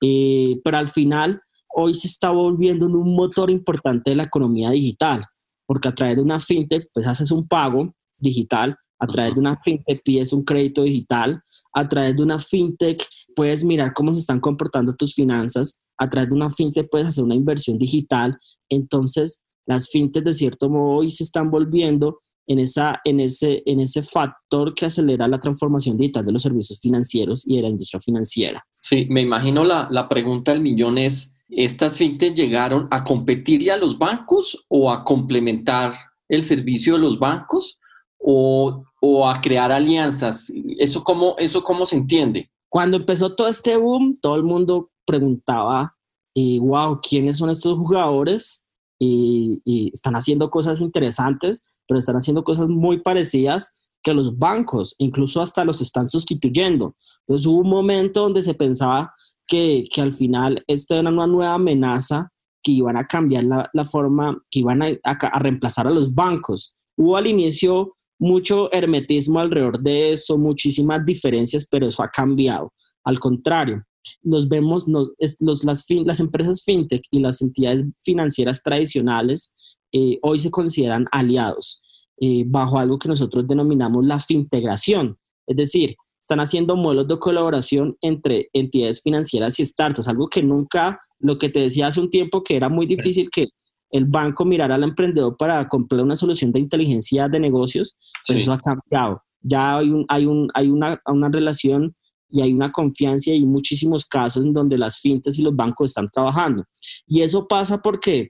pero 0.00 0.76
al 0.76 0.88
final 0.88 1.40
hoy 1.72 1.94
se 1.94 2.08
está 2.08 2.30
volviendo 2.30 2.86
en 2.86 2.96
un 2.96 3.14
motor 3.14 3.50
importante 3.50 4.10
de 4.10 4.16
la 4.16 4.24
economía 4.24 4.70
digital 4.70 5.24
porque 5.70 5.86
a 5.86 5.94
través 5.94 6.16
de 6.16 6.22
una 6.22 6.40
fintech, 6.40 6.88
pues 6.92 7.06
haces 7.06 7.30
un 7.30 7.46
pago 7.46 7.94
digital, 8.18 8.76
a 8.98 9.06
través 9.06 9.34
de 9.34 9.40
una 9.40 9.56
fintech 9.56 10.02
pides 10.02 10.32
un 10.32 10.42
crédito 10.42 10.82
digital, 10.82 11.40
a 11.72 11.86
través 11.86 12.16
de 12.16 12.24
una 12.24 12.40
fintech 12.40 13.00
puedes 13.36 13.62
mirar 13.62 13.92
cómo 13.94 14.12
se 14.12 14.18
están 14.18 14.40
comportando 14.40 14.96
tus 14.96 15.14
finanzas, 15.14 15.78
a 15.96 16.08
través 16.08 16.28
de 16.28 16.34
una 16.34 16.50
fintech 16.50 16.88
puedes 16.90 17.06
hacer 17.06 17.22
una 17.22 17.36
inversión 17.36 17.78
digital. 17.78 18.36
Entonces, 18.68 19.44
las 19.64 19.88
fintech 19.90 20.24
de 20.24 20.32
cierto 20.32 20.68
modo 20.68 20.96
hoy 20.96 21.10
se 21.10 21.22
están 21.22 21.52
volviendo 21.52 22.18
en, 22.48 22.58
esa, 22.58 23.00
en, 23.04 23.20
ese, 23.20 23.62
en 23.64 23.78
ese 23.78 24.02
factor 24.02 24.74
que 24.74 24.86
acelera 24.86 25.28
la 25.28 25.38
transformación 25.38 25.96
digital 25.96 26.26
de 26.26 26.32
los 26.32 26.42
servicios 26.42 26.80
financieros 26.80 27.46
y 27.46 27.54
de 27.54 27.62
la 27.62 27.68
industria 27.68 28.00
financiera. 28.00 28.60
Sí, 28.82 29.06
me 29.08 29.20
imagino 29.20 29.62
la, 29.62 29.86
la 29.88 30.08
pregunta 30.08 30.50
del 30.50 30.62
millón 30.62 30.98
es, 30.98 31.32
¿Estas 31.50 31.98
fintech 31.98 32.34
llegaron 32.34 32.86
a 32.90 33.04
competirle 33.04 33.72
a 33.72 33.76
los 33.76 33.98
bancos 33.98 34.64
o 34.68 34.90
a 34.90 35.04
complementar 35.04 35.92
el 36.28 36.42
servicio 36.42 36.94
de 36.94 37.00
los 37.00 37.18
bancos 37.18 37.78
o, 38.18 38.84
a 39.26 39.40
crear 39.40 39.72
alianzas? 39.72 40.52
¿Eso 40.78 41.02
cómo, 41.02 41.34
¿Eso 41.38 41.62
cómo 41.62 41.86
se 41.86 41.96
entiende? 41.96 42.50
Cuando 42.68 42.96
empezó 42.96 43.34
todo 43.34 43.48
este 43.48 43.76
boom, 43.76 44.14
todo 44.20 44.36
el 44.36 44.44
mundo 44.44 44.90
preguntaba, 45.04 45.96
wow, 46.34 47.00
¿quiénes 47.00 47.38
son 47.38 47.50
estos 47.50 47.76
jugadores? 47.76 48.64
Y, 48.98 49.60
y, 49.64 49.90
están 49.92 50.14
haciendo 50.14 50.50
cosas 50.50 50.80
interesantes, 50.80 51.64
pero 51.88 51.98
están 51.98 52.16
haciendo 52.16 52.44
cosas 52.44 52.68
muy 52.68 53.00
parecidas 53.00 53.74
que 54.02 54.14
los 54.14 54.38
bancos, 54.38 54.94
incluso 54.98 55.40
hasta 55.40 55.64
los 55.64 55.80
están 55.80 56.08
sustituyendo. 56.08 56.94
Entonces 57.20 57.46
hubo 57.46 57.60
un 57.60 57.68
momento 57.68 58.22
donde 58.22 58.42
se 58.42 58.54
pensaba 58.54 59.12
que, 59.50 59.84
que 59.92 60.00
al 60.00 60.14
final 60.14 60.62
esta 60.68 60.96
era 60.96 61.10
una 61.10 61.26
nueva 61.26 61.54
amenaza 61.54 62.30
que 62.62 62.70
iban 62.70 62.96
a 62.96 63.06
cambiar 63.06 63.44
la, 63.44 63.68
la 63.72 63.84
forma, 63.84 64.40
que 64.48 64.60
iban 64.60 64.80
a, 64.80 64.92
a, 65.02 65.38
reemplazar 65.40 65.88
a 65.88 65.90
los 65.90 66.14
bancos. 66.14 66.76
Hubo 66.96 67.16
al 67.16 67.26
inicio 67.26 67.94
mucho 68.18 68.72
hermetismo 68.72 69.40
alrededor 69.40 69.80
de 69.80 70.12
eso, 70.12 70.38
muchísimas 70.38 71.04
diferencias, 71.04 71.66
pero 71.68 71.88
eso 71.88 72.02
ha 72.04 72.08
cambiado. 72.08 72.72
Al 73.02 73.18
contrario, 73.18 73.82
nos 74.22 74.48
vemos, 74.48 74.86
los, 74.86 75.10
las, 75.40 75.84
las 75.88 76.20
empresas 76.20 76.62
fintech 76.62 77.02
y 77.10 77.18
las 77.18 77.42
entidades 77.42 77.84
financieras 78.00 78.62
tradicionales 78.62 79.54
eh, 79.90 80.18
hoy 80.22 80.38
se 80.38 80.52
consideran 80.52 81.06
aliados 81.10 81.82
eh, 82.20 82.44
bajo 82.46 82.78
algo 82.78 82.98
que 82.98 83.08
nosotros 83.08 83.48
denominamos 83.48 84.06
la 84.06 84.20
fintegración. 84.20 85.18
Es 85.44 85.56
decir, 85.56 85.96
están 86.30 86.40
haciendo 86.40 86.76
modelos 86.76 87.08
de 87.08 87.18
colaboración 87.18 87.96
entre 88.00 88.50
entidades 88.52 89.02
financieras 89.02 89.58
y 89.58 89.64
startups, 89.64 90.06
algo 90.06 90.28
que 90.28 90.44
nunca, 90.44 91.00
lo 91.18 91.38
que 91.38 91.48
te 91.48 91.58
decía 91.58 91.88
hace 91.88 92.00
un 92.00 92.08
tiempo, 92.08 92.44
que 92.44 92.54
era 92.54 92.68
muy 92.68 92.86
difícil 92.86 93.28
que 93.30 93.48
el 93.90 94.04
banco 94.04 94.44
mirara 94.44 94.76
al 94.76 94.84
emprendedor 94.84 95.36
para 95.36 95.66
comprar 95.68 96.02
una 96.02 96.14
solución 96.14 96.52
de 96.52 96.60
inteligencia 96.60 97.26
de 97.26 97.40
negocios, 97.40 97.96
pues 98.24 98.42
eso 98.42 98.52
ha 98.52 98.60
cambiado. 98.60 99.24
Ya 99.40 99.78
hay, 99.78 99.90
un, 99.90 100.04
hay, 100.08 100.26
un, 100.26 100.48
hay 100.54 100.68
una, 100.68 101.02
una 101.06 101.28
relación 101.28 101.96
y 102.30 102.42
hay 102.42 102.52
una 102.52 102.70
confianza 102.70 103.30
y 103.30 103.32
hay 103.32 103.44
muchísimos 103.44 104.06
casos 104.06 104.44
en 104.44 104.52
donde 104.52 104.78
las 104.78 105.00
fintes 105.00 105.36
y 105.36 105.42
los 105.42 105.56
bancos 105.56 105.90
están 105.90 106.08
trabajando. 106.12 106.64
Y 107.08 107.22
eso 107.22 107.48
pasa 107.48 107.82
porque 107.82 108.28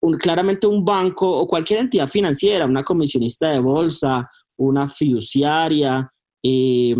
un, 0.00 0.16
claramente 0.18 0.68
un 0.68 0.84
banco 0.84 1.28
o 1.28 1.48
cualquier 1.48 1.80
entidad 1.80 2.06
financiera, 2.06 2.66
una 2.66 2.84
comisionista 2.84 3.50
de 3.50 3.58
bolsa, 3.58 4.30
una 4.56 4.86
fiduciaria, 4.86 6.08
eh, 6.44 6.94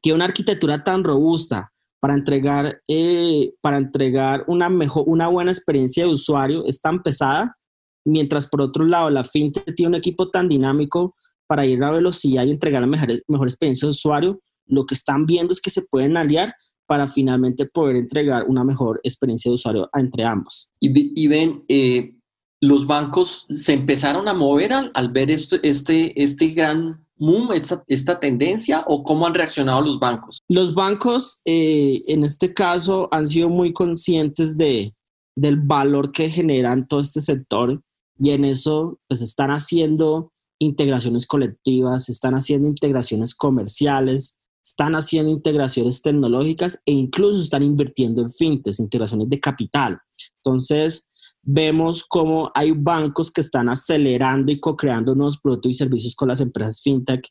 tiene 0.00 0.16
una 0.16 0.24
arquitectura 0.26 0.82
tan 0.82 1.04
robusta 1.04 1.72
para 2.00 2.14
entregar, 2.14 2.80
eh, 2.88 3.52
para 3.60 3.76
entregar 3.76 4.44
una, 4.46 4.68
mejor, 4.68 5.04
una 5.06 5.28
buena 5.28 5.50
experiencia 5.50 6.04
de 6.04 6.10
usuario 6.10 6.64
es 6.66 6.80
tan 6.80 7.02
pesada, 7.02 7.56
mientras 8.04 8.46
por 8.48 8.62
otro 8.62 8.84
lado 8.84 9.10
la 9.10 9.24
fintech 9.24 9.74
tiene 9.74 9.88
un 9.88 9.94
equipo 9.94 10.30
tan 10.30 10.48
dinámico 10.48 11.14
para 11.46 11.66
ir 11.66 11.82
a 11.84 11.90
velocidad 11.90 12.44
y 12.44 12.50
entregar 12.50 12.80
la 12.80 12.86
mejor, 12.86 13.08
mejor 13.28 13.48
experiencia 13.48 13.86
de 13.86 13.90
usuario, 13.90 14.40
lo 14.66 14.86
que 14.86 14.94
están 14.94 15.26
viendo 15.26 15.52
es 15.52 15.60
que 15.60 15.70
se 15.70 15.82
pueden 15.82 16.16
aliar 16.16 16.54
para 16.86 17.06
finalmente 17.06 17.66
poder 17.66 17.96
entregar 17.96 18.44
una 18.48 18.64
mejor 18.64 19.00
experiencia 19.02 19.50
de 19.50 19.56
usuario 19.56 19.90
entre 19.92 20.24
ambos. 20.24 20.72
Y, 20.80 21.28
ven, 21.28 21.64
eh, 21.68 22.14
los 22.60 22.86
bancos 22.86 23.46
se 23.50 23.74
empezaron 23.74 24.26
a 24.26 24.34
mover 24.34 24.72
al, 24.72 24.90
al 24.94 25.12
ver 25.12 25.30
este, 25.30 25.60
este, 25.62 26.20
este 26.20 26.48
gran 26.48 27.04
esta, 27.86 28.20
tendencia 28.20 28.84
o 28.86 29.02
cómo 29.02 29.26
han 29.26 29.34
reaccionado 29.34 29.82
los 29.82 29.98
bancos? 29.98 30.38
Los 30.48 30.74
bancos 30.74 31.40
eh, 31.44 32.02
en 32.06 32.24
este 32.24 32.54
caso 32.54 33.08
han 33.10 33.26
sido 33.26 33.48
muy 33.48 33.72
conscientes 33.72 34.56
de, 34.56 34.94
del 35.36 35.56
valor 35.56 36.12
que 36.12 36.30
generan 36.30 36.88
todo 36.88 37.00
este 37.00 37.20
sector 37.20 37.80
y 38.18 38.30
en 38.30 38.44
eso 38.44 38.98
pues 39.08 39.22
están 39.22 39.50
haciendo 39.50 40.32
integraciones 40.58 41.26
colectivas, 41.26 42.08
están 42.08 42.34
haciendo 42.34 42.68
integraciones 42.68 43.34
comerciales, 43.34 44.38
están 44.64 44.94
haciendo 44.94 45.32
integraciones 45.32 46.02
tecnológicas 46.02 46.80
e 46.84 46.92
incluso 46.92 47.40
están 47.40 47.62
invirtiendo 47.62 48.22
en 48.22 48.30
fintechs, 48.30 48.80
integraciones 48.80 49.28
de 49.28 49.40
capital. 49.40 49.98
Entonces, 50.44 51.09
vemos 51.42 52.04
cómo 52.04 52.50
hay 52.54 52.72
bancos 52.72 53.30
que 53.30 53.40
están 53.40 53.68
acelerando 53.68 54.52
y 54.52 54.60
co-creando 54.60 55.14
nuevos 55.14 55.38
productos 55.38 55.72
y 55.72 55.74
servicios 55.74 56.14
con 56.14 56.28
las 56.28 56.40
empresas 56.40 56.80
fintech. 56.82 57.26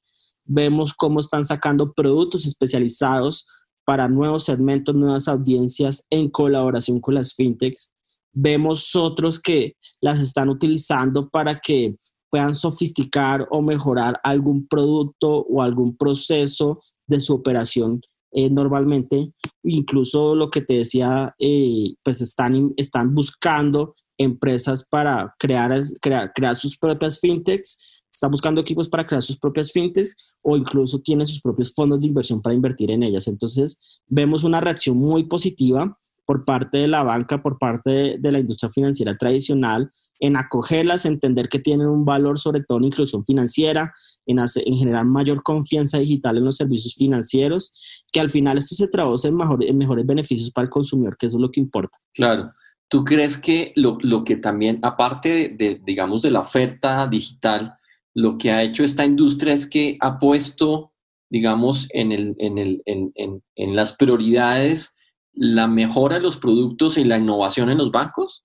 Vemos 0.45 0.93
cómo 0.93 1.19
están 1.19 1.43
sacando 1.43 1.93
productos 1.93 2.45
especializados 2.45 3.45
para 3.85 4.07
nuevos 4.07 4.45
segmentos, 4.45 4.95
nuevas 4.95 5.27
audiencias 5.27 6.05
en 6.09 6.29
colaboración 6.29 6.99
con 6.99 7.15
las 7.15 7.33
fintechs. 7.33 7.91
Vemos 8.33 8.95
otros 8.95 9.39
que 9.39 9.75
las 10.01 10.19
están 10.19 10.49
utilizando 10.49 11.29
para 11.29 11.59
que 11.59 11.95
puedan 12.29 12.53
sofisticar 12.53 13.47
o 13.49 13.61
mejorar 13.61 14.19
algún 14.23 14.67
producto 14.67 15.45
o 15.49 15.61
algún 15.63 15.97
proceso 15.97 16.79
de 17.07 17.19
su 17.19 17.33
operación 17.33 18.01
eh, 18.31 18.49
normalmente. 18.49 19.33
Incluso 19.63 20.35
lo 20.35 20.49
que 20.49 20.61
te 20.61 20.75
decía, 20.75 21.35
eh, 21.39 21.93
pues 22.03 22.21
están, 22.21 22.73
están 22.77 23.13
buscando 23.13 23.95
empresas 24.17 24.85
para 24.89 25.33
crear, 25.39 25.81
crear, 26.01 26.31
crear 26.33 26.55
sus 26.55 26.77
propias 26.77 27.19
fintechs, 27.19 28.03
están 28.13 28.31
buscando 28.31 28.61
equipos 28.61 28.89
para 28.89 29.07
crear 29.07 29.21
sus 29.23 29.37
propias 29.37 29.71
fintechs 29.71 30.35
o 30.41 30.57
incluso 30.57 30.99
tienen 30.99 31.25
sus 31.25 31.41
propios 31.41 31.73
fondos 31.73 31.99
de 31.99 32.07
inversión 32.07 32.41
para 32.41 32.55
invertir 32.55 32.91
en 32.91 33.03
ellas. 33.03 33.27
Entonces, 33.27 34.01
vemos 34.07 34.43
una 34.43 34.59
reacción 34.59 34.97
muy 34.97 35.23
positiva 35.23 35.97
por 36.25 36.45
parte 36.45 36.79
de 36.79 36.87
la 36.87 37.01
banca, 37.01 37.41
por 37.41 37.57
parte 37.57 38.17
de 38.19 38.31
la 38.31 38.39
industria 38.39 38.71
financiera 38.71 39.17
tradicional, 39.17 39.89
en 40.19 40.35
acogerlas, 40.35 41.05
entender 41.05 41.47
que 41.49 41.59
tienen 41.59 41.87
un 41.87 42.05
valor, 42.05 42.39
sobre 42.39 42.63
todo 42.63 42.77
en 42.77 42.85
inclusión 42.85 43.25
financiera, 43.25 43.91
en, 44.25 44.39
en 44.39 44.77
generar 44.77 45.05
mayor 45.05 45.41
confianza 45.43 45.97
digital 45.97 46.37
en 46.37 46.45
los 46.45 46.57
servicios 46.57 46.95
financieros, 46.95 48.03
que 48.11 48.19
al 48.19 48.29
final 48.29 48.57
esto 48.57 48.75
se 48.75 48.87
traduce 48.87 49.29
en, 49.29 49.77
mejores 49.77 50.05
beneficios 50.05 50.51
para 50.51 50.65
el 50.65 50.69
consumidor, 50.69 51.17
que 51.17 51.27
eso 51.27 51.37
es 51.37 51.41
lo 51.41 51.51
que 51.51 51.61
importa. 51.61 51.97
Claro. 52.13 52.51
¿Tú 52.89 53.03
crees 53.03 53.37
que 53.37 53.71
lo, 53.75 53.97
lo 54.01 54.23
que 54.23 54.35
también, 54.35 54.79
aparte 54.81 55.55
de, 55.57 55.79
digamos, 55.85 56.21
de 56.21 56.31
la 56.31 56.41
oferta 56.41 57.07
digital, 57.07 57.75
lo 58.15 58.37
que 58.37 58.51
ha 58.51 58.63
hecho 58.63 58.83
esta 58.83 59.05
industria 59.05 59.53
es 59.53 59.67
que 59.67 59.97
ha 60.01 60.17
puesto, 60.17 60.91
digamos, 61.29 61.87
en, 61.91 62.11
el, 62.11 62.35
en, 62.39 62.57
el, 62.57 62.81
en, 62.85 63.13
en 63.55 63.75
las 63.75 63.95
prioridades 63.95 64.95
la 65.33 65.67
mejora 65.67 66.15
de 66.15 66.21
los 66.21 66.37
productos 66.37 66.97
y 66.97 67.03
la 67.03 67.17
innovación 67.17 67.69
en 67.69 67.77
los 67.77 67.91
bancos? 67.91 68.43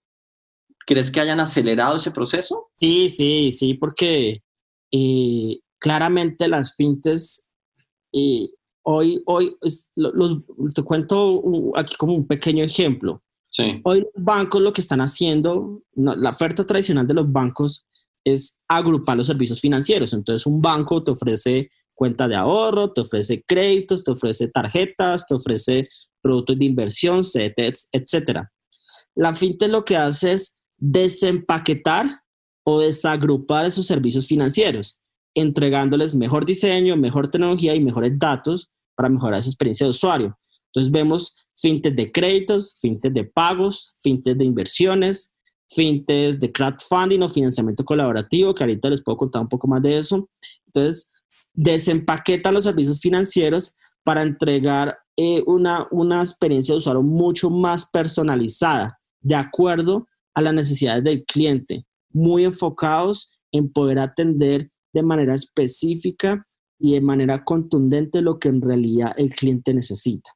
¿Crees 0.87 1.11
que 1.11 1.21
hayan 1.21 1.41
acelerado 1.41 1.97
ese 1.97 2.11
proceso? 2.11 2.69
Sí, 2.75 3.09
sí, 3.09 3.53
sí, 3.53 3.75
porque 3.75 4.43
eh, 4.91 5.61
claramente 5.79 6.49
las 6.49 6.75
fintes 6.75 7.49
eh, 8.12 8.49
hoy, 8.83 9.23
hoy 9.26 9.57
los, 9.97 10.38
te 10.75 10.83
cuento 10.83 11.73
aquí 11.76 11.95
como 11.97 12.14
un 12.14 12.26
pequeño 12.26 12.64
ejemplo. 12.64 13.23
Sí. 13.49 13.81
Hoy 13.85 14.00
los 14.00 14.25
bancos 14.25 14.61
lo 14.61 14.73
que 14.73 14.81
están 14.81 15.00
haciendo, 15.00 15.83
la 15.95 16.31
oferta 16.31 16.64
tradicional 16.64 17.07
de 17.07 17.14
los 17.14 17.31
bancos 17.31 17.87
es 18.25 18.59
agrupar 18.69 19.17
los 19.17 19.26
servicios 19.26 19.61
financieros. 19.61 20.12
Entonces 20.12 20.47
un 20.47 20.61
banco 20.61 21.03
te 21.05 21.12
ofrece 21.12 21.69
cuenta 21.95 22.26
de 22.26 22.37
ahorro, 22.37 22.93
te 22.93 23.03
ofrece 23.03 23.43
créditos, 23.47 24.05
te 24.05 24.12
ofrece 24.12 24.49
tarjetas, 24.49 25.26
te 25.26 25.35
ofrece 25.35 25.88
productos 26.21 26.59
de 26.59 26.64
inversión, 26.64 27.25
CETES, 27.25 27.91
etc. 27.93 28.41
La 29.14 29.35
fintech 29.35 29.71
lo 29.71 29.85
que 29.85 29.97
hace 29.97 30.33
es 30.33 30.57
desempaquetar 30.78 32.21
o 32.64 32.81
desagrupar 32.81 33.66
esos 33.66 33.87
servicios 33.87 34.26
financieros, 34.26 35.00
entregándoles 35.35 36.14
mejor 36.14 36.45
diseño, 36.45 36.97
mejor 36.97 37.31
tecnología 37.31 37.75
y 37.75 37.81
mejores 37.81 38.19
datos 38.19 38.71
para 38.97 39.09
mejorar 39.09 39.38
esa 39.38 39.50
experiencia 39.50 39.87
de 39.87 39.90
usuario. 39.90 40.38
Entonces 40.66 40.90
vemos 40.90 41.37
fintech 41.57 41.95
de 41.95 42.11
créditos, 42.11 42.75
fintech 42.81 43.12
de 43.12 43.25
pagos, 43.25 43.99
fintech 44.02 44.37
de 44.37 44.45
inversiones, 44.45 45.35
fintech 45.69 46.37
de 46.37 46.52
crowdfunding 46.52 47.23
o 47.23 47.28
financiamiento 47.28 47.85
colaborativo, 47.85 48.54
que 48.54 48.64
ahorita 48.64 48.90
les 48.90 49.02
puedo 49.02 49.19
contar 49.19 49.43
un 49.43 49.49
poco 49.49 49.69
más 49.69 49.83
de 49.83 49.99
eso. 49.99 50.28
Entonces, 50.66 51.11
desempaquetan 51.52 52.54
los 52.54 52.64
servicios 52.64 53.00
financieros 53.00 53.75
para 54.02 54.23
entregar 54.23 54.99
eh, 55.16 55.43
una, 55.47 55.87
una 55.90 56.21
experiencia 56.21 56.73
de 56.73 56.78
usuario 56.78 57.02
mucho 57.02 57.50
más 57.50 57.88
personalizada, 57.90 58.99
de 59.21 59.37
acuerdo 59.37 60.07
a 60.35 60.43
las 60.43 60.55
necesidades 60.55 61.05
del 61.05 61.25
cliente, 61.25 61.85
muy 62.12 62.45
enfocados 62.45 63.38
en 63.53 63.73
poder 63.73 63.99
atender 63.99 64.71
de 64.93 65.03
manera 65.03 65.35
específica 65.35 66.47
y 66.79 66.93
de 66.93 67.00
manera 67.00 67.45
contundente 67.45 68.23
lo 68.23 68.38
que 68.38 68.49
en 68.49 68.62
realidad 68.62 69.12
el 69.17 69.31
cliente 69.31 69.73
necesita. 69.75 70.31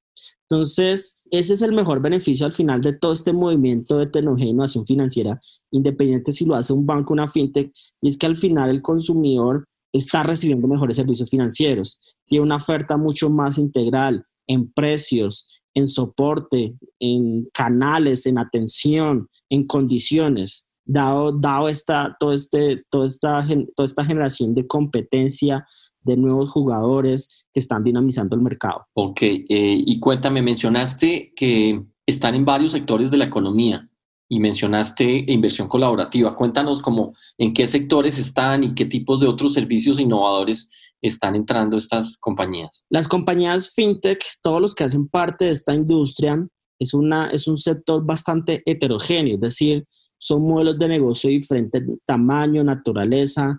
Entonces, 0.51 1.21
ese 1.31 1.55
es 1.55 1.63
el 1.63 1.73
mejor 1.73 2.01
beneficio 2.01 2.47
al 2.47 2.55
final 2.55 2.81
de 2.81 2.95
todo 2.95 3.13
este 3.13 3.35
movimiento 3.35 3.99
de 3.99 4.07
tecnología 4.07 4.47
e 4.47 4.51
innovación 4.51 4.87
financiera, 4.87 5.39
independiente 5.71 6.33
si 6.33 6.47
lo 6.47 6.55
hace 6.55 6.73
un 6.73 6.87
banco 6.87 7.13
una 7.13 7.29
fintech, 7.29 7.71
y 8.01 8.09
es 8.09 8.17
que 8.17 8.27
al 8.27 8.37
final 8.37 8.71
el 8.71 8.81
consumidor 8.81 9.67
está 9.93 10.23
recibiendo 10.23 10.67
mejores 10.67 10.97
servicios 10.97 11.29
financieros 11.29 12.01
y 12.27 12.39
una 12.39 12.57
oferta 12.57 12.97
mucho 12.97 13.29
más 13.31 13.59
integral 13.59 14.25
en 14.47 14.73
precios, 14.73 15.47
en 15.75 15.87
soporte, 15.87 16.75
en 17.01 17.43
canales, 17.53 18.27
en 18.27 18.39
atención, 18.39 19.29
en 19.51 19.67
condiciones, 19.67 20.69
dado, 20.85 21.33
dado 21.33 21.69
esta, 21.69 22.17
todo 22.19 22.33
este, 22.33 22.85
toda, 22.91 23.07
esta, 23.07 23.47
toda 23.77 23.85
esta 23.85 24.05
generación 24.05 24.55
de 24.55 24.67
competencia, 24.67 25.67
de 26.03 26.17
nuevos 26.17 26.51
jugadores 26.51 27.45
que 27.53 27.61
están 27.61 27.85
dinamizando 27.85 28.35
el 28.35 28.43
mercado. 28.43 28.87
Ok, 28.95 29.23
eh, 29.23 29.45
y 29.49 30.01
cuéntame, 30.01 30.41
mencionaste 30.41 31.33
que 31.37 31.83
están 32.07 32.35
en 32.35 32.45
varios 32.45 32.73
sectores 32.73 33.11
de 33.11 33.19
la 33.19 33.27
economía 33.27 33.89
y 34.29 34.41
mencionaste 34.41 35.25
inversión 35.29 35.69
colaborativa. 35.69 36.37
Cuéntanos 36.37 36.81
cómo, 36.81 37.15
en 37.37 37.53
qué 37.53 37.67
sectores 37.67 38.19
están 38.19 38.65
y 38.65 38.75
qué 38.75 38.85
tipos 38.85 39.21
de 39.21 39.27
otros 39.27 39.55
servicios 39.55 40.01
innovadores 40.01 40.71
están 41.03 41.37
entrando 41.37 41.77
estas 41.77 42.17
compañías. 42.19 42.85
Las 42.91 43.09
compañías 43.09 43.73
fintech, 43.75 44.25
todos 44.43 44.61
los 44.61 44.75
que 44.75 44.85
hacen 44.85 45.09
parte 45.09 45.47
de 45.47 45.51
esta 45.53 45.75
industria, 45.75 46.47
es, 46.79 46.95
una, 46.95 47.27
es 47.27 47.49
un 47.49 47.57
sector 47.57 48.05
bastante 48.05 48.63
heterogéneo, 48.67 49.35
es 49.35 49.41
decir, 49.41 49.85
son 50.19 50.43
modelos 50.43 50.79
de 50.79 50.89
negocio 50.89 51.29
de 51.29 51.37
diferente 51.37 51.85
tamaño, 52.05 52.65
naturaleza, 52.65 53.59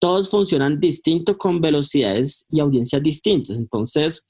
todos 0.00 0.30
funcionan 0.30 0.78
distinto 0.80 1.36
con 1.36 1.60
velocidades 1.60 2.46
y 2.50 2.60
audiencias 2.60 3.02
distintas. 3.02 3.58
Entonces, 3.58 4.26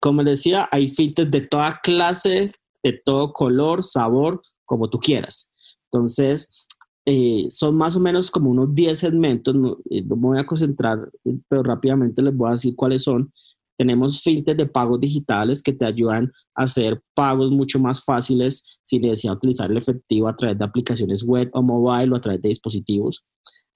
como 0.00 0.22
les 0.22 0.38
decía, 0.38 0.68
hay 0.70 0.90
fintech 0.90 1.28
de 1.28 1.40
toda 1.42 1.80
clase, 1.82 2.52
de 2.82 3.00
todo 3.04 3.32
color, 3.32 3.82
sabor, 3.82 4.40
como 4.64 4.88
tú 4.88 4.98
quieras. 4.98 5.50
Entonces, 5.90 6.65
eh, 7.08 7.46
son 7.50 7.76
más 7.76 7.94
o 7.96 8.00
menos 8.00 8.32
como 8.32 8.50
unos 8.50 8.74
10 8.74 8.98
segmentos, 8.98 9.54
eh, 9.90 10.02
no, 10.02 10.16
me 10.16 10.28
voy 10.28 10.38
a 10.40 10.46
concentrar, 10.46 11.08
pero 11.48 11.62
rápidamente 11.62 12.20
les 12.20 12.34
voy 12.34 12.48
a 12.48 12.52
decir 12.52 12.74
cuáles 12.74 13.04
son. 13.04 13.32
Tenemos 13.78 14.22
fintech 14.22 14.56
de 14.56 14.66
pagos 14.66 15.00
digitales 15.00 15.62
que 15.62 15.72
te 15.72 15.84
ayudan 15.84 16.32
a 16.56 16.64
hacer 16.64 17.00
pagos 17.14 17.52
mucho 17.52 17.78
más 17.78 18.04
fáciles 18.04 18.78
sin 18.82 19.02
necesidad 19.02 19.34
de 19.34 19.36
utilizar 19.36 19.70
el 19.70 19.76
efectivo 19.76 20.28
a 20.28 20.34
través 20.34 20.58
de 20.58 20.64
aplicaciones 20.64 21.22
web 21.22 21.48
o 21.52 21.62
mobile 21.62 22.12
o 22.12 22.16
a 22.16 22.20
través 22.20 22.42
de 22.42 22.48
dispositivos. 22.48 23.24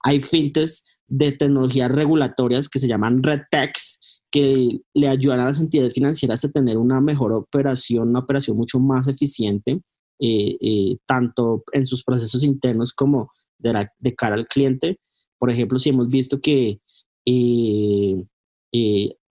Hay 0.03 0.19
fintechs 0.19 0.83
de 1.07 1.31
tecnologías 1.31 1.91
regulatorias 1.91 2.67
que 2.67 2.79
se 2.79 2.87
llaman 2.87 3.23
RedTechs, 3.23 3.99
que 4.29 4.79
le 4.93 5.07
ayudan 5.07 5.41
a 5.41 5.45
las 5.45 5.59
entidades 5.61 5.93
financieras 5.93 6.43
a 6.43 6.51
tener 6.51 6.77
una 6.77 6.99
mejor 6.99 7.31
operación, 7.31 8.09
una 8.09 8.19
operación 8.19 8.57
mucho 8.57 8.79
más 8.79 9.07
eficiente, 9.07 9.81
eh, 10.23 10.55
eh, 10.61 10.97
tanto 11.07 11.63
en 11.73 11.87
sus 11.87 12.03
procesos 12.03 12.43
internos 12.43 12.93
como 12.93 13.31
de, 13.57 13.87
de, 13.97 14.15
cara 14.15 14.35
al 14.35 14.47
cliente. 14.47 14.99
Por 15.39 15.49
ejemplo, 15.49 15.79
si 15.79 15.89
hemos 15.89 16.07
visto 16.09 16.39
que 16.39 16.79
eh, 17.25 18.23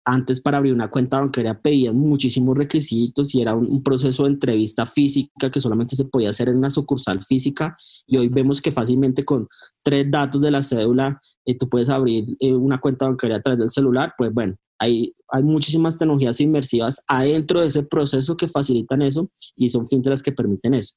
antes 0.10 0.40
para 0.40 0.58
abrir 0.58 0.74
una 0.74 0.90
cuenta 0.90 1.20
bancaria 1.20 1.60
pedían 1.62 1.98
muchísimos 1.98 2.58
requisitos 2.58 3.36
y 3.36 3.42
era 3.42 3.54
un, 3.54 3.84
proceso 3.84 4.24
de 4.24 4.30
entrevista 4.30 4.86
física 4.86 5.52
que 5.52 5.60
solamente 5.60 5.98
se 5.98 6.06
podía 6.06 6.30
hacer 6.30 6.48
en 6.48 6.56
una 6.56 6.70
sucursal 6.70 7.22
física. 7.22 7.76
Y 8.06 8.16
hoy 8.16 8.30
vemos 8.30 8.62
que 8.62 8.72
fácilmente 8.72 9.26
con 9.26 9.50
tres 9.84 10.10
datos 10.10 10.40
de 10.40 10.50
la 10.50 10.62
cédula 10.62 11.22
eh, 11.46 11.58
tú 11.58 11.68
puedes 11.68 11.90
abrir 11.90 12.38
eh, 12.40 12.54
una 12.54 12.80
cuenta 12.80 13.06
bancaria 13.06 13.36
a 13.36 13.42
través 13.42 13.60
del 13.60 13.70
celular, 13.70 14.14
pues 14.18 14.34
bueno, 14.34 14.56
hay, 14.80 15.14
hay 15.28 15.44
muchísimas 15.44 15.98
tecnologías 15.98 16.40
inmersivas 16.40 17.04
adentro 17.08 17.60
de 17.60 17.68
ese 17.68 17.84
proceso 17.84 18.38
que 18.38 18.48
facilitan 18.48 19.02
eso 19.02 19.30
y 19.58 19.70
son 19.70 19.86
fintechs 19.86 20.12
las 20.12 20.24
que 20.24 20.32
permiten 20.32 20.74
eso. 20.74 20.96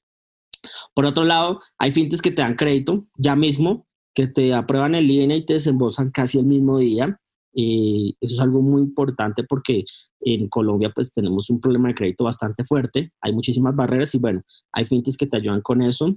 Por 0.95 1.05
otro 1.05 1.25
lado, 1.25 1.61
hay 1.79 1.91
fintechs 1.91 2.23
que 2.23 2.31
te 2.31 2.43
dan 2.43 2.55
crédito 2.55 3.09
ya 3.17 3.35
mismo, 3.35 3.89
que 4.15 4.29
te 4.29 4.55
aprueban 4.55 4.95
en 4.95 5.09
línea 5.09 5.37
y 5.37 5.45
te 5.45 5.55
desembolsan 5.55 6.13
casi 6.13 6.39
el 6.39 6.47
mismo 6.47 6.79
día 6.79 7.21
eso 7.53 8.17
es 8.21 8.41
algo 8.41 8.63
muy 8.63 8.83
importante 8.83 9.45
porque 9.45 9.85
en 10.21 10.49
Colombia 10.49 10.93
pues 10.95 11.13
tenemos 11.13 11.51
un 11.51 11.61
problema 11.61 11.89
de 11.89 11.95
crédito 11.95 12.25
bastante 12.25 12.65
fuerte, 12.65 13.13
hay 13.21 13.33
muchísimas 13.33 13.75
barreras 13.75 14.15
y 14.15 14.19
bueno, 14.19 14.43
hay 14.73 14.87
fintes 14.87 15.17
que 15.17 15.27
te 15.27 15.39
ayudan 15.39 15.63
con 15.63 15.83
eso. 15.83 16.17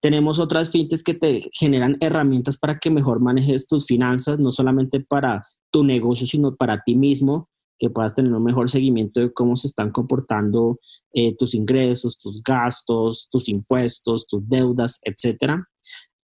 Tenemos 0.00 0.38
otras 0.38 0.70
fintes 0.70 1.02
que 1.02 1.14
te 1.14 1.42
generan 1.52 1.96
herramientas 2.00 2.58
para 2.58 2.78
que 2.78 2.90
mejor 2.90 3.20
manejes 3.20 3.66
tus 3.66 3.86
finanzas, 3.86 4.38
no 4.38 4.50
solamente 4.50 5.00
para 5.00 5.46
tu 5.70 5.84
negocio, 5.84 6.26
sino 6.26 6.56
para 6.56 6.82
ti 6.84 6.94
mismo, 6.94 7.48
que 7.78 7.90
puedas 7.90 8.14
tener 8.14 8.32
un 8.32 8.42
mejor 8.42 8.70
seguimiento 8.70 9.20
de 9.20 9.32
cómo 9.32 9.56
se 9.56 9.66
están 9.66 9.90
comportando 9.90 10.78
eh, 11.12 11.34
tus 11.36 11.54
ingresos, 11.54 12.18
tus 12.18 12.42
gastos, 12.42 13.28
tus 13.30 13.48
impuestos, 13.48 14.26
tus 14.26 14.48
deudas, 14.48 15.00
etc. 15.02 15.54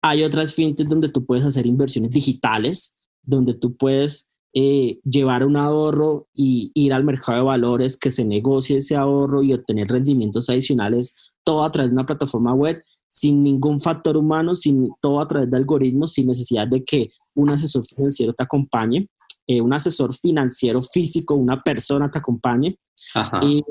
Hay 0.03 0.23
otras 0.23 0.55
fintes 0.55 0.89
donde 0.89 1.09
tú 1.09 1.27
puedes 1.27 1.45
hacer 1.45 1.67
inversiones 1.67 2.11
digitales, 2.11 2.97
donde 3.23 3.55
tú 3.55 3.77
puedes 3.77 4.30
eh, 4.53 4.99
llevar 5.05 5.45
un 5.45 5.57
ahorro 5.57 6.27
y 6.35 6.73
ir 6.75 6.93
al 6.93 7.05
mercado 7.05 7.39
de 7.39 7.45
valores, 7.45 7.97
que 7.97 8.11
se 8.11 8.25
negocie 8.25 8.79
ese 8.79 8.97
ahorro 8.97 9.43
y 9.43 9.53
obtener 9.53 9.89
rendimientos 9.89 10.51
adicionales, 10.51 11.35
todo 11.45 11.63
a 11.63 11.71
través 11.71 11.91
de 11.91 11.95
una 11.95 12.07
plataforma 12.07 12.53
web, 12.53 12.83
sin 13.09 13.43
ningún 13.43 13.81
factor 13.81 14.17
humano, 14.17 14.55
sin 14.55 14.89
todo 15.01 15.21
a 15.21 15.29
través 15.29 15.51
de 15.51 15.57
algoritmos, 15.57 16.13
sin 16.13 16.27
necesidad 16.27 16.67
de 16.67 16.85
que 16.85 17.11
un 17.35 17.51
asesor 17.51 17.85
financiero 17.87 18.33
te 18.33 18.43
acompañe, 18.43 19.09
eh, 19.47 19.61
un 19.61 19.73
asesor 19.73 20.15
financiero 20.15 20.81
físico, 20.83 21.35
una 21.35 21.63
persona 21.63 22.11
te 22.11 22.19
acompañe. 22.19 22.79
Y 23.43 23.63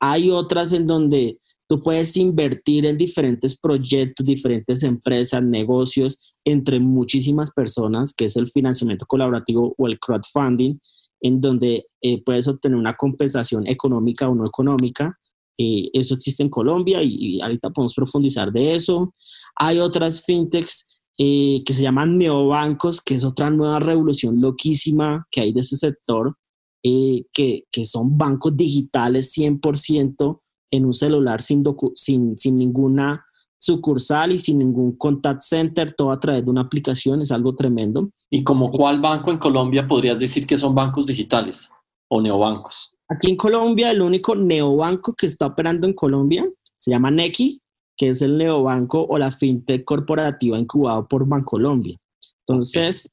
hay 0.00 0.30
otras 0.30 0.72
en 0.72 0.86
donde 0.86 1.40
Tú 1.68 1.82
puedes 1.82 2.16
invertir 2.16 2.86
en 2.86 2.96
diferentes 2.96 3.58
proyectos, 3.58 4.24
diferentes 4.24 4.84
empresas, 4.84 5.42
negocios, 5.42 6.16
entre 6.44 6.78
muchísimas 6.78 7.50
personas, 7.50 8.14
que 8.14 8.26
es 8.26 8.36
el 8.36 8.48
financiamiento 8.48 9.04
colaborativo 9.06 9.74
o 9.76 9.86
el 9.88 9.98
crowdfunding, 9.98 10.78
en 11.20 11.40
donde 11.40 11.86
eh, 12.00 12.22
puedes 12.22 12.46
obtener 12.46 12.78
una 12.78 12.94
compensación 12.94 13.66
económica 13.66 14.28
o 14.28 14.34
no 14.34 14.46
económica. 14.46 15.18
Eh, 15.58 15.90
eso 15.92 16.14
existe 16.14 16.44
en 16.44 16.50
Colombia 16.50 17.02
y, 17.02 17.40
ahorita 17.40 17.70
podemos 17.70 17.94
profundizar 17.94 18.52
de 18.52 18.76
eso. 18.76 19.12
Hay 19.56 19.80
otras 19.80 20.24
fintechs 20.24 20.86
eh, 21.18 21.62
que 21.66 21.72
se 21.72 21.82
llaman 21.82 22.16
neobancos, 22.16 23.00
que 23.00 23.14
es 23.16 23.24
otra 23.24 23.50
nueva 23.50 23.80
revolución 23.80 24.40
loquísima 24.40 25.26
que 25.32 25.40
hay 25.40 25.52
de 25.52 25.60
ese 25.60 25.76
sector, 25.76 26.36
que, 27.32 27.64
que 27.72 27.84
son 27.84 28.16
bancos 28.16 28.56
digitales 28.56 29.36
100% 29.36 30.40
en 30.70 30.84
un 30.84 30.94
celular 30.94 31.42
sin, 31.42 31.64
sin, 31.94 32.36
sin 32.36 32.56
ninguna 32.56 33.24
sucursal 33.58 34.32
y 34.32 34.38
sin 34.38 34.58
ningún 34.58 34.96
contact 34.96 35.40
center, 35.40 35.92
todo 35.92 36.12
a 36.12 36.20
través 36.20 36.44
de 36.44 36.50
una 36.50 36.62
aplicación, 36.62 37.22
es 37.22 37.32
algo 37.32 37.54
tremendo. 37.54 38.10
¿Y 38.30 38.44
como 38.44 38.70
cuál 38.70 39.00
banco 39.00 39.30
en 39.30 39.38
Colombia 39.38 39.86
podrías 39.88 40.18
decir 40.18 40.46
que 40.46 40.56
son 40.56 40.74
bancos 40.74 41.06
digitales 41.06 41.70
o 42.08 42.20
neobancos? 42.20 42.94
Aquí 43.08 43.30
en 43.30 43.36
Colombia, 43.36 43.90
el 43.90 44.02
único 44.02 44.34
neobanco 44.34 45.14
que 45.14 45.26
está 45.26 45.46
operando 45.46 45.86
en 45.86 45.94
Colombia 45.94 46.48
se 46.78 46.90
llama 46.90 47.10
Nequi, 47.10 47.60
que 47.96 48.10
es 48.10 48.20
el 48.20 48.36
neobanco 48.36 49.06
o 49.08 49.16
la 49.16 49.30
fintech 49.30 49.84
corporativa 49.84 50.58
incubado 50.58 51.08
por 51.08 51.26
Bancolombia. 51.26 51.98
Entonces, 52.46 53.08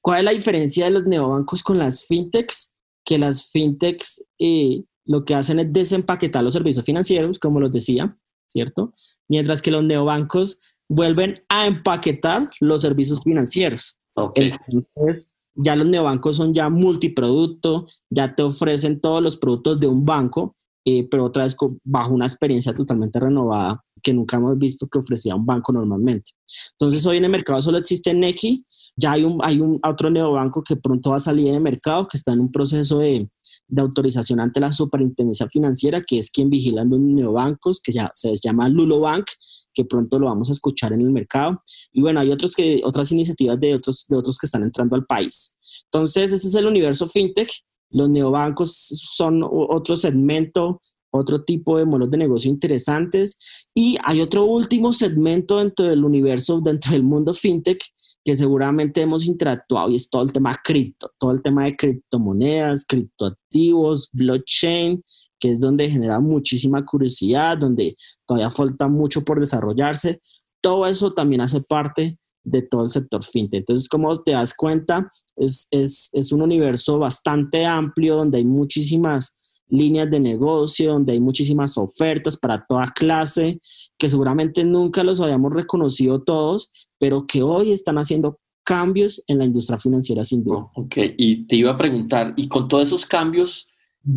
¿cuál 0.00 0.18
es 0.18 0.24
la 0.24 0.30
diferencia 0.30 0.84
de 0.84 0.92
los 0.92 1.04
neobancos 1.04 1.62
con 1.62 1.78
las 1.78 2.06
fintechs? 2.06 2.74
que 3.04 3.18
las 3.18 3.50
fintechs 3.50 4.24
eh, 4.38 4.82
lo 5.04 5.24
que 5.24 5.34
hacen 5.34 5.58
es 5.58 5.72
desempaquetar 5.72 6.42
los 6.42 6.52
servicios 6.54 6.84
financieros, 6.84 7.38
como 7.38 7.60
los 7.60 7.70
decía, 7.70 8.16
¿cierto? 8.48 8.92
Mientras 9.28 9.62
que 9.62 9.70
los 9.70 9.84
neobancos 9.84 10.60
vuelven 10.88 11.42
a 11.48 11.66
empaquetar 11.66 12.50
los 12.60 12.82
servicios 12.82 13.22
financieros. 13.22 13.98
Entonces, 14.34 15.34
ya 15.54 15.76
los 15.76 15.86
neobancos 15.86 16.36
son 16.36 16.52
ya 16.52 16.68
multiproducto, 16.68 17.86
ya 18.10 18.34
te 18.34 18.42
ofrecen 18.42 19.00
todos 19.00 19.22
los 19.22 19.36
productos 19.36 19.80
de 19.80 19.86
un 19.86 20.04
banco, 20.04 20.56
eh, 20.84 21.08
pero 21.08 21.24
otra 21.24 21.44
vez 21.44 21.56
bajo 21.84 22.12
una 22.12 22.26
experiencia 22.26 22.74
totalmente 22.74 23.18
renovada 23.18 23.82
que 24.02 24.12
nunca 24.12 24.36
hemos 24.36 24.58
visto 24.58 24.86
que 24.86 24.98
ofrecía 24.98 25.34
un 25.34 25.46
banco 25.46 25.72
normalmente. 25.72 26.32
Entonces, 26.72 27.04
hoy 27.06 27.16
en 27.16 27.24
el 27.24 27.30
mercado 27.30 27.62
solo 27.62 27.78
existe 27.78 28.12
Neki, 28.12 28.64
ya 28.96 29.12
hay, 29.12 29.24
un, 29.24 29.38
hay 29.42 29.60
un 29.60 29.80
otro 29.82 30.10
neobanco 30.10 30.62
que 30.62 30.76
pronto 30.76 31.10
va 31.10 31.16
a 31.16 31.20
salir 31.20 31.48
en 31.48 31.56
el 31.56 31.60
mercado, 31.60 32.06
que 32.06 32.16
está 32.16 32.32
en 32.32 32.40
un 32.40 32.52
proceso 32.52 32.98
de, 32.98 33.28
de 33.66 33.82
autorización 33.82 34.40
ante 34.40 34.60
la 34.60 34.72
superintendencia 34.72 35.48
financiera, 35.48 36.02
que 36.02 36.18
es 36.18 36.30
quien 36.30 36.50
vigila 36.50 36.84
los 36.84 37.00
neobancos, 37.00 37.80
que 37.80 37.92
ya 37.92 38.10
se 38.14 38.32
llama 38.36 38.68
Lulo 38.68 39.00
Bank, 39.00 39.26
que 39.72 39.84
pronto 39.84 40.18
lo 40.18 40.26
vamos 40.26 40.48
a 40.48 40.52
escuchar 40.52 40.92
en 40.92 41.00
el 41.00 41.10
mercado. 41.10 41.62
Y 41.92 42.00
bueno, 42.00 42.20
hay 42.20 42.30
otros 42.30 42.54
que, 42.54 42.80
otras 42.84 43.10
iniciativas 43.12 43.58
de 43.58 43.74
otros, 43.74 44.06
de 44.08 44.16
otros 44.16 44.38
que 44.38 44.46
están 44.46 44.62
entrando 44.62 44.96
al 44.96 45.04
país. 45.04 45.56
Entonces, 45.86 46.32
ese 46.32 46.46
es 46.46 46.54
el 46.54 46.66
universo 46.66 47.06
fintech. 47.06 47.50
Los 47.90 48.08
neobancos 48.08 48.72
son 48.72 49.42
otro 49.44 49.96
segmento, 49.96 50.80
otro 51.10 51.44
tipo 51.44 51.78
de 51.78 51.84
modelos 51.84 52.10
de 52.10 52.18
negocio 52.18 52.50
interesantes. 52.50 53.38
Y 53.74 53.96
hay 54.04 54.20
otro 54.20 54.44
último 54.44 54.92
segmento 54.92 55.58
dentro 55.58 55.86
del 55.86 56.04
universo, 56.04 56.60
dentro 56.60 56.92
del 56.92 57.02
mundo 57.02 57.34
fintech, 57.34 57.80
que 58.24 58.34
seguramente 58.34 59.02
hemos 59.02 59.26
interactuado 59.26 59.90
y 59.90 59.96
es 59.96 60.08
todo 60.08 60.22
el 60.22 60.32
tema 60.32 60.58
cripto, 60.64 61.12
todo 61.18 61.30
el 61.30 61.42
tema 61.42 61.64
de 61.64 61.76
criptomonedas, 61.76 62.86
criptoactivos, 62.86 64.08
blockchain, 64.12 65.04
que 65.38 65.50
es 65.50 65.60
donde 65.60 65.90
genera 65.90 66.20
muchísima 66.20 66.84
curiosidad, 66.86 67.58
donde 67.58 67.96
todavía 68.26 68.48
falta 68.48 68.88
mucho 68.88 69.22
por 69.22 69.40
desarrollarse. 69.40 70.22
Todo 70.62 70.86
eso 70.86 71.12
también 71.12 71.42
hace 71.42 71.60
parte 71.60 72.18
de 72.42 72.62
todo 72.62 72.84
el 72.84 72.90
sector 72.90 73.22
fintech. 73.22 73.60
Entonces, 73.60 73.88
como 73.88 74.14
te 74.16 74.32
das 74.32 74.54
cuenta, 74.54 75.12
es, 75.36 75.68
es, 75.70 76.08
es 76.14 76.32
un 76.32 76.40
universo 76.40 76.98
bastante 76.98 77.66
amplio 77.66 78.16
donde 78.16 78.38
hay 78.38 78.44
muchísimas 78.44 79.38
líneas 79.68 80.10
de 80.10 80.20
negocio, 80.20 80.92
donde 80.92 81.12
hay 81.12 81.20
muchísimas 81.20 81.76
ofertas 81.78 82.36
para 82.36 82.64
toda 82.66 82.86
clase, 82.94 83.60
que 83.98 84.08
seguramente 84.08 84.64
nunca 84.64 85.04
los 85.04 85.20
habíamos 85.20 85.52
reconocido 85.52 86.22
todos, 86.22 86.70
pero 86.98 87.26
que 87.26 87.42
hoy 87.42 87.72
están 87.72 87.96
haciendo 87.96 88.38
cambios 88.64 89.22
en 89.26 89.38
la 89.38 89.44
industria 89.44 89.78
financiera 89.78 90.24
sin 90.24 90.42
duda. 90.42 90.66
Ok, 90.74 90.96
y 91.16 91.46
te 91.46 91.56
iba 91.56 91.70
a 91.70 91.76
preguntar, 91.76 92.32
y 92.36 92.48
con 92.48 92.68
todos 92.68 92.88
esos 92.88 93.06
cambios 93.06 93.68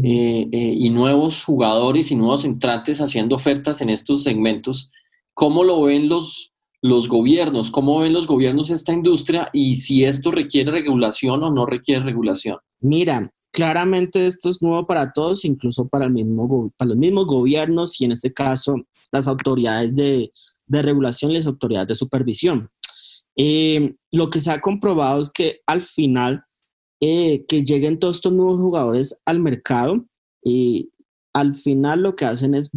eh, 0.03 0.47
eh, 0.51 0.75
y 0.77 0.89
nuevos 0.89 1.43
jugadores 1.43 2.11
y 2.11 2.15
nuevos 2.15 2.43
entrantes 2.45 2.99
haciendo 2.99 3.35
ofertas 3.35 3.81
en 3.81 3.89
estos 3.89 4.23
segmentos, 4.23 4.91
¿cómo 5.33 5.63
lo 5.63 5.83
ven 5.83 6.09
los, 6.09 6.53
los 6.81 7.07
gobiernos? 7.07 7.71
¿Cómo 7.71 7.99
ven 7.99 8.13
los 8.13 8.27
gobiernos 8.27 8.69
esta 8.69 8.93
industria 8.93 9.49
y 9.53 9.75
si 9.75 10.03
esto 10.03 10.31
requiere 10.31 10.71
regulación 10.71 11.43
o 11.43 11.51
no 11.51 11.65
requiere 11.65 12.03
regulación? 12.03 12.57
Mira, 12.79 13.31
claramente 13.57 14.27
esto 14.27 14.49
es 14.49 14.61
nuevo 14.61 14.85
para 14.85 15.11
todos, 15.13 15.43
incluso 15.43 15.87
para, 15.87 16.05
el 16.05 16.11
mismo, 16.11 16.71
para 16.77 16.89
los 16.89 16.97
mismos 16.97 17.25
gobiernos 17.25 17.99
y 17.99 18.05
en 18.05 18.11
este 18.11 18.31
caso 18.31 18.75
las 19.11 19.27
autoridades 19.27 19.95
de, 19.95 20.31
regulación 20.67 21.31
y 21.31 21.35
las 21.35 21.47
autoridades 21.47 21.87
de 21.87 21.95
supervisión. 21.95 22.69
Eh, 23.35 23.95
lo 24.11 24.29
que 24.29 24.41
se 24.41 24.51
ha 24.51 24.61
comprobado 24.61 25.19
es 25.19 25.31
que 25.31 25.61
al 25.65 25.81
final 25.81 26.43
eh, 27.01 27.45
que 27.47 27.65
lleguen 27.65 27.97
todos 27.97 28.17
estos 28.17 28.31
nuevos 28.31 28.59
jugadores 28.59 29.19
al 29.25 29.39
mercado 29.39 30.05
y 30.43 30.91
al 31.33 31.55
final 31.55 32.03
lo 32.03 32.15
que 32.15 32.25
hacen 32.25 32.53
es, 32.53 32.69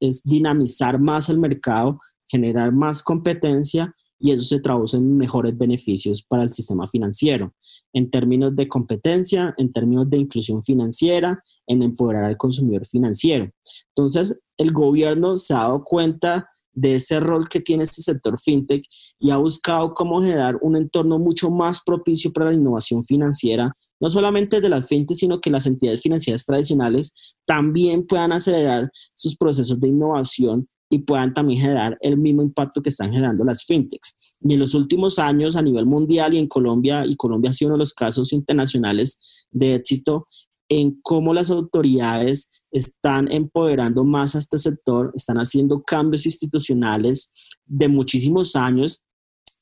es 0.00 0.22
dinamizar 0.22 0.98
más 0.98 1.30
el 1.30 1.38
mercado, 1.38 1.98
generar 2.28 2.72
más 2.72 3.02
competencia 3.02 3.94
y 4.18 4.32
eso 4.32 4.44
se 4.44 4.60
traduce 4.60 4.98
en 4.98 5.16
mejores 5.16 5.56
beneficios 5.56 6.22
para 6.22 6.42
el 6.42 6.52
sistema 6.52 6.86
financiero, 6.88 7.54
en 7.94 8.10
términos 8.10 8.54
de 8.54 8.68
competencia, 8.68 9.54
en 9.56 9.72
términos 9.72 10.10
de 10.10 10.18
inclusión 10.18 10.62
financiera, 10.62 11.42
en 11.66 11.82
empoderar 11.82 12.24
al 12.24 12.36
consumidor 12.36 12.84
financiero. 12.84 13.50
Entonces, 13.96 14.38
el 14.58 14.72
gobierno 14.72 15.36
se 15.38 15.54
ha 15.54 15.58
dado 15.58 15.84
cuenta 15.84 16.50
de 16.72 16.96
ese 16.96 17.20
rol 17.20 17.48
que 17.48 17.60
tiene 17.60 17.84
este 17.84 18.02
sector 18.02 18.38
fintech 18.38 18.84
y 19.20 19.30
ha 19.30 19.36
buscado 19.36 19.94
cómo 19.94 20.20
generar 20.20 20.58
un 20.60 20.76
entorno 20.76 21.18
mucho 21.18 21.50
más 21.50 21.80
propicio 21.82 22.32
para 22.32 22.46
la 22.46 22.56
innovación 22.56 23.04
financiera, 23.04 23.76
no 24.00 24.10
solamente 24.10 24.60
de 24.60 24.68
las 24.68 24.88
fintech, 24.88 25.16
sino 25.16 25.40
que 25.40 25.50
las 25.50 25.66
entidades 25.66 26.02
financieras 26.02 26.44
tradicionales 26.44 27.36
también 27.46 28.04
puedan 28.06 28.32
acelerar 28.32 28.90
sus 29.14 29.36
procesos 29.36 29.78
de 29.78 29.88
innovación 29.88 30.68
y 30.94 31.00
puedan 31.00 31.34
también 31.34 31.60
generar 31.60 31.98
el 32.00 32.16
mismo 32.16 32.42
impacto 32.42 32.80
que 32.80 32.88
están 32.88 33.10
generando 33.10 33.44
las 33.44 33.64
fintechs. 33.64 34.16
Y 34.40 34.54
en 34.54 34.60
los 34.60 34.74
últimos 34.74 35.18
años 35.18 35.56
a 35.56 35.62
nivel 35.62 35.86
mundial 35.86 36.34
y 36.34 36.38
en 36.38 36.46
Colombia, 36.46 37.04
y 37.04 37.16
Colombia 37.16 37.50
ha 37.50 37.52
sido 37.52 37.70
uno 37.70 37.76
de 37.76 37.80
los 37.80 37.94
casos 37.94 38.32
internacionales 38.32 39.46
de 39.50 39.74
éxito, 39.74 40.28
en 40.68 41.00
cómo 41.02 41.34
las 41.34 41.50
autoridades 41.50 42.50
están 42.70 43.30
empoderando 43.30 44.04
más 44.04 44.34
a 44.34 44.38
este 44.38 44.56
sector, 44.56 45.12
están 45.14 45.36
haciendo 45.38 45.82
cambios 45.82 46.26
institucionales 46.26 47.32
de 47.66 47.88
muchísimos 47.88 48.54
años. 48.54 49.02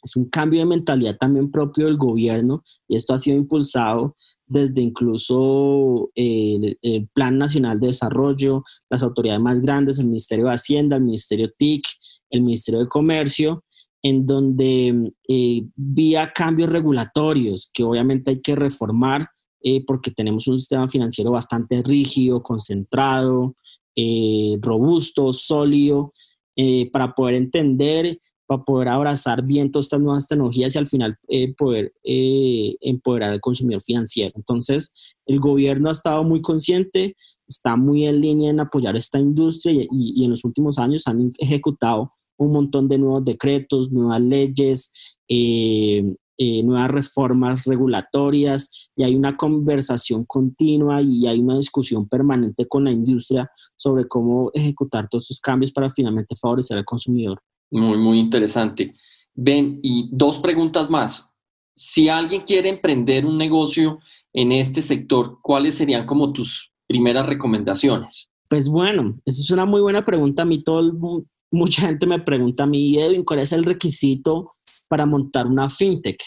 Es 0.03 0.15
un 0.17 0.29
cambio 0.29 0.61
de 0.61 0.67
mentalidad 0.67 1.17
también 1.17 1.51
propio 1.51 1.87
del 1.87 1.97
gobierno 1.97 2.63
y 2.89 2.97
esto 2.97 3.15
ha 3.15 3.19
sido 3.19 3.37
impulsado 3.37 4.17
desde 4.53 4.83
incluso 4.83 6.11
el, 6.15 6.79
Plan 7.15 7.39
Nacional 7.39 7.81
de 7.81 7.89
Desarrollo, 7.89 8.65
las 8.91 9.03
autoridades 9.03 9.41
más 9.41 9.61
grandes, 9.61 9.99
el 9.99 10.07
Ministerio 10.07 10.47
de 10.47 10.53
Hacienda, 10.53 10.97
el 10.97 11.05
Ministerio 11.05 11.51
TIC, 11.57 11.87
el 12.31 12.43
Ministerio 12.43 12.81
de 12.81 12.89
Comercio, 12.89 13.65
en 14.03 14.27
donde 14.27 15.13
eh, 15.29 15.63
vía 15.77 16.33
cambios 16.33 16.71
regulatorios 16.71 17.71
que 17.73 17.85
obviamente 17.85 18.31
hay 18.31 18.41
que 18.41 18.57
reformar, 18.57 19.29
eh, 19.63 19.85
porque 19.87 20.11
tenemos 20.11 20.49
un 20.49 20.59
sistema 20.59 20.89
financiero 20.89 21.31
bastante 21.31 21.83
rígido, 21.83 22.43
concentrado, 22.43 23.55
eh, 23.95 24.57
robusto, 24.61 25.33
sólido, 25.33 26.13
eh, 26.57 26.91
para 26.91 27.15
poder 27.15 27.35
entender, 27.35 28.19
para 28.53 28.65
poder 28.65 28.89
abrazar 28.89 29.43
bien 29.43 29.71
todas 29.71 29.87
estas 29.87 30.01
nuevas 30.01 30.27
tecnologías 30.27 30.75
y 30.75 30.79
al 30.79 30.87
final 30.87 31.19
poder 31.57 31.93
empoderar 32.05 33.33
al 33.33 33.41
consumidor 33.41 33.83
financiero. 33.83 34.33
Entonces, 34.37 34.93
el 35.27 35.41
gobierno 35.41 35.89
ha 35.89 35.93
estado 35.93 36.25
muy 36.25 36.41
consciente, 36.41 37.17
está 37.47 37.77
muy 37.77 38.07
en 38.07 38.21
línea 38.21 38.51
en 38.51 38.61
apoyar 38.61 38.97
esta 38.97 39.19
industria 39.19 39.73
y, 39.73 39.87
y 39.91 40.25
en 40.25 40.31
los 40.31 40.45
últimos 40.45 40.79
años 40.79 41.07
han 41.07 41.33
ejecutado 41.39 42.13
un 42.43 42.53
montón 42.53 42.89
de 42.89 42.99
nuevos 42.99 43.25
decretos, 43.25 43.93
nuevas 43.93 44.21
leyes, 44.21 44.93
eh, 45.29 46.15
eh, 46.39 46.63
nuevas 46.63 46.91
reformas 46.91 47.65
regulatorias 47.67 48.91
y 48.97 49.05
hay 49.05 49.15
una 49.15 49.37
conversación 49.37 50.25
continua 50.25 51.01
y 51.01 51.27
hay 51.27 51.39
una 51.39 51.57
discusión 51.57 52.09
permanente 52.09 52.67
con 52.67 52.85
la 52.85 52.91
industria 52.91 53.51
sobre 53.77 54.09
cómo 54.09 54.51
ejecutar 54.55 55.09
todos 55.09 55.25
esos 55.25 55.41
cambios 55.41 55.73
para 55.73 55.91
finalmente 55.91 56.35
favorecer 56.35 56.79
al 56.79 56.85
consumidor. 56.85 57.41
Muy, 57.73 57.99
muy 57.99 58.19
interesante. 58.19 58.95
Ben, 59.35 59.81
y 59.83 60.09
dos 60.13 60.39
preguntas 60.39 60.89
más. 60.91 61.31
Si 61.75 62.09
alguien 62.09 62.43
quiere 62.43 62.69
emprender 62.69 63.25
un 63.27 63.39
negocio 63.39 63.99
en 64.33 64.53
este 64.53 64.83
sector, 64.83 65.39
¿cuáles 65.43 65.75
serían 65.75 66.07
como 66.07 66.33
tus 66.33 66.71
primeras 66.87 67.27
recomendaciones? 67.27 68.31
Pues 68.49 68.69
bueno, 68.69 69.15
esa 69.25 69.41
es 69.41 69.51
una 69.51 69.65
muy 69.65 69.81
buena 69.81 70.05
pregunta. 70.05 70.43
A 70.43 70.47
mí 70.47 70.63
todo 70.63 71.25
mucha 71.51 71.83
gente 71.83 72.07
me 72.07 72.21
pregunta 72.21 72.65
a 72.65 72.67
mí, 72.67 72.99
Edwin, 72.99 73.25
¿cuál 73.25 73.41
es 73.41 73.53
el 73.53 73.65
requisito 73.65 74.53
para 74.89 75.07
montar 75.07 75.47
una 75.47 75.71
fintech? 75.71 76.23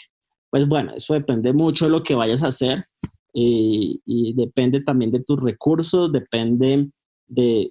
Pues 0.50 0.66
bueno, 0.66 0.92
eso 0.96 1.14
depende 1.14 1.52
mucho 1.52 1.84
de 1.84 1.92
lo 1.92 2.02
que 2.02 2.16
vayas 2.16 2.42
a 2.42 2.48
hacer 2.48 2.86
eh, 3.34 3.98
y 4.04 4.34
depende 4.34 4.80
también 4.80 5.10
de 5.12 5.22
tus 5.22 5.40
recursos, 5.40 6.10
depende 6.10 6.90
de, 7.28 7.70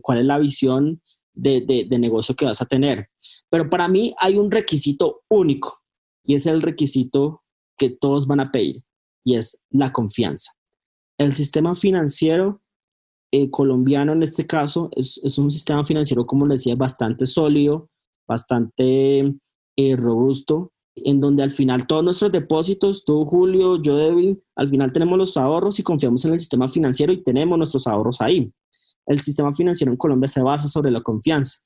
cuál 0.00 0.18
es 0.18 0.24
la 0.24 0.38
visión 0.38 1.02
de, 1.34 1.86
negocio 1.98 2.34
que 2.34 2.44
vas 2.44 2.62
a 2.62 2.66
tener. 2.66 3.08
Pero 3.50 3.68
para 3.70 3.88
mí 3.88 4.14
hay 4.18 4.36
un 4.36 4.50
requisito 4.50 5.22
único 5.28 5.82
y 6.24 6.34
es 6.34 6.46
el 6.46 6.62
requisito 6.62 7.42
que 7.76 7.90
todos 7.90 8.26
van 8.26 8.40
a 8.40 8.50
pedir 8.50 8.82
y 9.24 9.36
es 9.36 9.62
la 9.70 9.92
confianza. 9.92 10.52
El 11.18 11.32
sistema 11.32 11.74
financiero 11.74 12.60
eh, 13.30 13.50
colombiano 13.50 14.12
en 14.12 14.22
este 14.22 14.46
caso 14.46 14.90
es, 14.92 15.20
es, 15.24 15.38
un 15.38 15.50
sistema 15.50 15.84
financiero, 15.84 16.26
como 16.26 16.46
les 16.46 16.60
decía, 16.60 16.74
bastante 16.74 17.26
sólido, 17.26 17.88
bastante 18.26 19.34
eh, 19.76 19.96
robusto, 19.96 20.72
en 20.94 21.20
donde 21.20 21.42
al 21.42 21.50
final 21.50 21.86
todos 21.86 22.04
nuestros 22.04 22.32
depósitos, 22.32 23.04
tú 23.04 23.24
Julio, 23.24 23.80
yo 23.80 23.96
Devin, 23.96 24.42
al 24.54 24.68
final 24.68 24.92
tenemos 24.92 25.16
los 25.18 25.36
ahorros 25.36 25.78
y 25.78 25.82
confiamos 25.82 26.24
en 26.24 26.34
el 26.34 26.38
sistema 26.38 26.68
financiero 26.68 27.12
y 27.12 27.22
tenemos 27.22 27.56
nuestros 27.56 27.86
ahorros 27.86 28.20
ahí. 28.20 28.52
El 29.06 29.20
sistema 29.20 29.52
financiero 29.52 29.92
en 29.92 29.96
Colombia 29.96 30.28
se 30.28 30.42
basa 30.42 30.68
sobre 30.68 30.90
la 30.90 31.00
confianza 31.00 31.58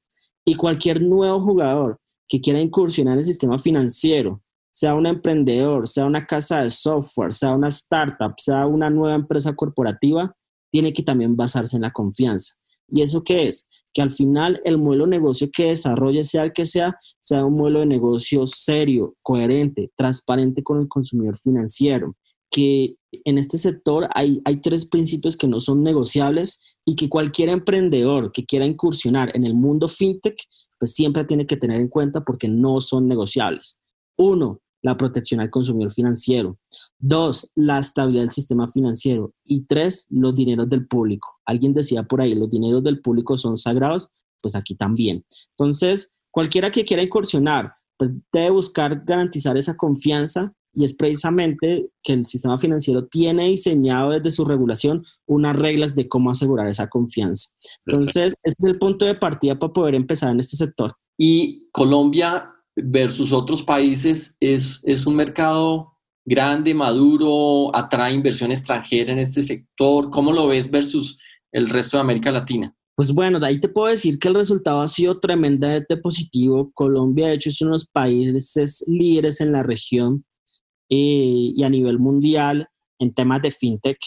y 0.44 0.54
cualquier 0.54 1.02
nuevo 1.02 1.40
jugador 1.40 1.98
que 2.28 2.40
quiera 2.40 2.60
incursionar 2.60 3.14
en 3.14 3.18
el 3.20 3.24
sistema 3.24 3.58
financiero 3.58 4.42
sea 4.76 4.94
un 4.94 5.06
emprendedor, 5.06 5.88
sea 5.88 6.04
una 6.04 6.26
casa 6.26 6.60
de 6.60 6.68
software, 6.68 7.32
sea 7.32 7.52
una 7.52 7.68
startup, 7.68 8.34
sea 8.36 8.66
una 8.66 8.90
nueva 8.90 9.14
empresa 9.14 9.54
corporativa, 9.54 10.36
tiene 10.70 10.92
que 10.92 11.02
también 11.02 11.34
basarse 11.34 11.76
en 11.76 11.82
la 11.82 11.92
confianza. 11.92 12.56
¿Y 12.88 13.00
eso 13.00 13.24
qué 13.24 13.48
es? 13.48 13.70
Que 13.94 14.02
al 14.02 14.10
final 14.10 14.60
el 14.64 14.76
modelo 14.76 15.04
de 15.04 15.10
negocio 15.10 15.48
que 15.50 15.68
desarrolle, 15.68 16.24
sea 16.24 16.44
el 16.44 16.52
que 16.52 16.66
sea, 16.66 16.94
sea 17.22 17.44
un 17.46 17.56
modelo 17.56 17.80
de 17.80 17.86
negocio 17.86 18.46
serio, 18.46 19.16
coherente, 19.22 19.90
transparente 19.96 20.62
con 20.62 20.78
el 20.80 20.88
consumidor 20.88 21.38
financiero. 21.38 22.14
Que 22.50 22.96
en 23.24 23.38
este 23.38 23.58
sector 23.58 24.08
hay, 24.14 24.40
hay 24.44 24.60
tres 24.60 24.86
principios 24.86 25.36
que 25.36 25.48
no 25.48 25.60
son 25.60 25.82
negociables 25.82 26.60
y 26.84 26.96
que 26.96 27.08
cualquier 27.08 27.48
emprendedor 27.48 28.32
que 28.32 28.44
quiera 28.44 28.66
incursionar 28.66 29.34
en 29.34 29.44
el 29.44 29.54
mundo 29.54 29.88
fintech, 29.88 30.36
pues 30.78 30.92
siempre 30.92 31.24
tiene 31.24 31.46
que 31.46 31.56
tener 31.56 31.80
en 31.80 31.88
cuenta 31.88 32.24
porque 32.24 32.48
no 32.48 32.80
son 32.80 33.08
negociables. 33.08 33.80
Uno, 34.16 34.60
la 34.82 34.96
protección 34.96 35.40
al 35.40 35.50
consumidor 35.50 35.90
financiero. 35.90 36.58
Dos, 36.98 37.50
la 37.54 37.78
estabilidad 37.78 38.22
del 38.22 38.30
sistema 38.30 38.68
financiero. 38.68 39.32
Y 39.44 39.66
tres, 39.66 40.06
los 40.10 40.34
dineros 40.34 40.68
del 40.68 40.86
público. 40.86 41.40
Alguien 41.44 41.74
decía 41.74 42.04
por 42.04 42.20
ahí, 42.20 42.34
los 42.34 42.50
dineros 42.50 42.84
del 42.84 43.00
público 43.00 43.36
son 43.36 43.56
sagrados, 43.56 44.10
pues 44.40 44.54
aquí 44.54 44.74
también. 44.76 45.24
Entonces, 45.50 46.12
cualquiera 46.30 46.70
que 46.70 46.84
quiera 46.84 47.02
incursionar, 47.02 47.72
pues 47.98 48.10
debe 48.32 48.50
buscar 48.50 49.02
garantizar 49.04 49.56
esa 49.56 49.76
confianza 49.76 50.54
y 50.76 50.84
es 50.84 50.94
precisamente 50.94 51.88
que 52.02 52.12
el 52.12 52.26
sistema 52.26 52.58
financiero 52.58 53.06
tiene 53.06 53.46
diseñado 53.46 54.10
desde 54.10 54.30
su 54.30 54.44
regulación 54.44 55.02
unas 55.26 55.56
reglas 55.56 55.96
de 55.96 56.06
cómo 56.06 56.30
asegurar 56.30 56.68
esa 56.68 56.88
confianza. 56.88 57.48
Entonces, 57.86 58.36
este 58.42 58.64
es 58.66 58.72
el 58.72 58.78
punto 58.78 59.06
de 59.06 59.14
partida 59.14 59.58
para 59.58 59.72
poder 59.72 59.94
empezar 59.94 60.30
en 60.30 60.40
este 60.40 60.56
sector. 60.56 60.92
Y 61.18 61.66
Colombia 61.72 62.52
versus 62.76 63.32
otros 63.32 63.62
países 63.62 64.36
es, 64.38 64.80
es 64.84 65.06
un 65.06 65.16
mercado 65.16 65.96
grande, 66.26 66.74
maduro, 66.74 67.74
atrae 67.74 68.12
inversión 68.12 68.50
extranjera 68.50 69.12
en 69.12 69.20
este 69.20 69.42
sector? 69.42 70.10
¿Cómo 70.10 70.32
lo 70.32 70.48
ves 70.48 70.70
versus 70.70 71.18
el 71.52 71.70
resto 71.70 71.96
de 71.96 72.02
América 72.02 72.30
Latina? 72.30 72.74
Pues 72.96 73.12
bueno, 73.12 73.38
de 73.38 73.46
ahí 73.46 73.60
te 73.60 73.68
puedo 73.68 73.88
decir 73.88 74.18
que 74.18 74.28
el 74.28 74.34
resultado 74.34 74.80
ha 74.80 74.88
sido 74.88 75.20
tremendamente 75.20 75.96
positivo. 75.96 76.70
Colombia, 76.74 77.28
de 77.28 77.34
hecho, 77.34 77.50
es 77.50 77.60
uno 77.60 77.70
de 77.70 77.74
los 77.74 77.86
países 77.86 78.84
líderes 78.88 79.40
en 79.40 79.52
la 79.52 79.62
región 79.62 80.24
eh, 80.88 81.52
y 81.56 81.62
a 81.62 81.70
nivel 81.70 81.98
mundial 81.98 82.68
en 82.98 83.12
temas 83.14 83.42
de 83.42 83.50
fintech. 83.50 83.98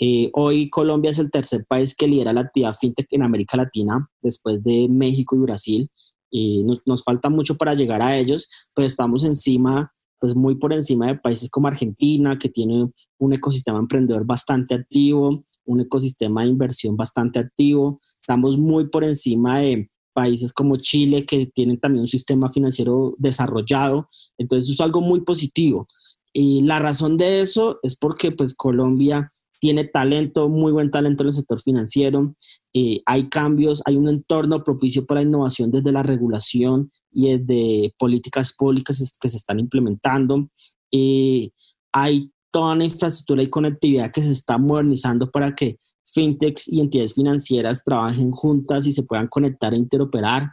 Eh, 0.00 0.30
hoy 0.34 0.70
Colombia 0.70 1.10
es 1.10 1.18
el 1.18 1.30
tercer 1.30 1.64
país 1.68 1.94
que 1.96 2.06
lidera 2.06 2.32
la 2.32 2.42
actividad 2.42 2.74
fintech 2.74 3.08
en 3.10 3.22
América 3.22 3.56
Latina, 3.56 4.08
después 4.22 4.62
de 4.62 4.86
México 4.88 5.34
y 5.36 5.40
Brasil 5.40 5.90
y 6.30 6.62
nos, 6.64 6.82
nos, 6.86 7.04
falta 7.04 7.28
mucho 7.28 7.56
para 7.56 7.74
llegar 7.74 8.02
a 8.02 8.16
ellos, 8.16 8.48
pero 8.74 8.86
estamos 8.86 9.24
encima, 9.24 9.92
pues 10.20 10.34
muy 10.34 10.56
por 10.56 10.72
encima 10.72 11.06
de 11.06 11.16
países 11.16 11.50
como 11.50 11.68
Argentina, 11.68 12.38
que 12.38 12.48
tiene 12.48 12.90
un 13.18 13.32
ecosistema 13.32 13.78
emprendedor 13.78 14.24
bastante 14.26 14.74
activo, 14.74 15.44
un 15.64 15.80
ecosistema 15.80 16.42
de 16.42 16.48
inversión 16.48 16.96
bastante 16.96 17.38
activo. 17.38 18.00
Estamos 18.20 18.58
muy 18.58 18.88
por 18.88 19.04
encima 19.04 19.60
de 19.60 19.90
países 20.12 20.52
como 20.52 20.76
Chile, 20.76 21.24
que 21.24 21.46
tienen 21.46 21.78
también 21.78 22.00
un 22.00 22.08
sistema 22.08 22.50
financiero 22.50 23.14
desarrollado. 23.18 24.08
Entonces, 24.38 24.64
eso 24.64 24.72
es 24.74 24.80
algo 24.84 25.00
muy 25.00 25.20
positivo. 25.20 25.86
Y 26.32 26.62
la 26.62 26.78
razón 26.78 27.16
de 27.16 27.40
eso 27.40 27.78
es 27.82 27.96
porque 27.96 28.32
pues 28.32 28.54
Colombia 28.54 29.32
tiene 29.60 29.84
talento, 29.84 30.48
muy 30.48 30.72
buen 30.72 30.90
talento 30.90 31.22
en 31.22 31.28
el 31.28 31.34
sector 31.34 31.60
financiero. 31.60 32.34
Eh, 32.72 33.00
hay 33.06 33.28
cambios, 33.28 33.82
hay 33.86 33.96
un 33.96 34.08
entorno 34.08 34.62
propicio 34.62 35.04
para 35.04 35.22
innovación 35.22 35.70
desde 35.70 35.92
la 35.92 36.02
regulación 36.02 36.92
y 37.10 37.36
desde 37.36 37.94
políticas 37.98 38.54
públicas 38.56 39.18
que 39.20 39.28
se 39.28 39.36
están 39.36 39.58
implementando. 39.58 40.48
Eh, 40.92 41.50
hay 41.92 42.32
toda 42.50 42.74
una 42.74 42.84
infraestructura 42.84 43.42
y 43.42 43.50
conectividad 43.50 44.12
que 44.12 44.22
se 44.22 44.32
está 44.32 44.58
modernizando 44.58 45.30
para 45.30 45.54
que 45.54 45.78
fintechs 46.04 46.68
y 46.68 46.80
entidades 46.80 47.14
financieras 47.14 47.84
trabajen 47.84 48.30
juntas 48.30 48.86
y 48.86 48.92
se 48.92 49.02
puedan 49.02 49.28
conectar 49.28 49.74
e 49.74 49.78
interoperar. 49.78 50.50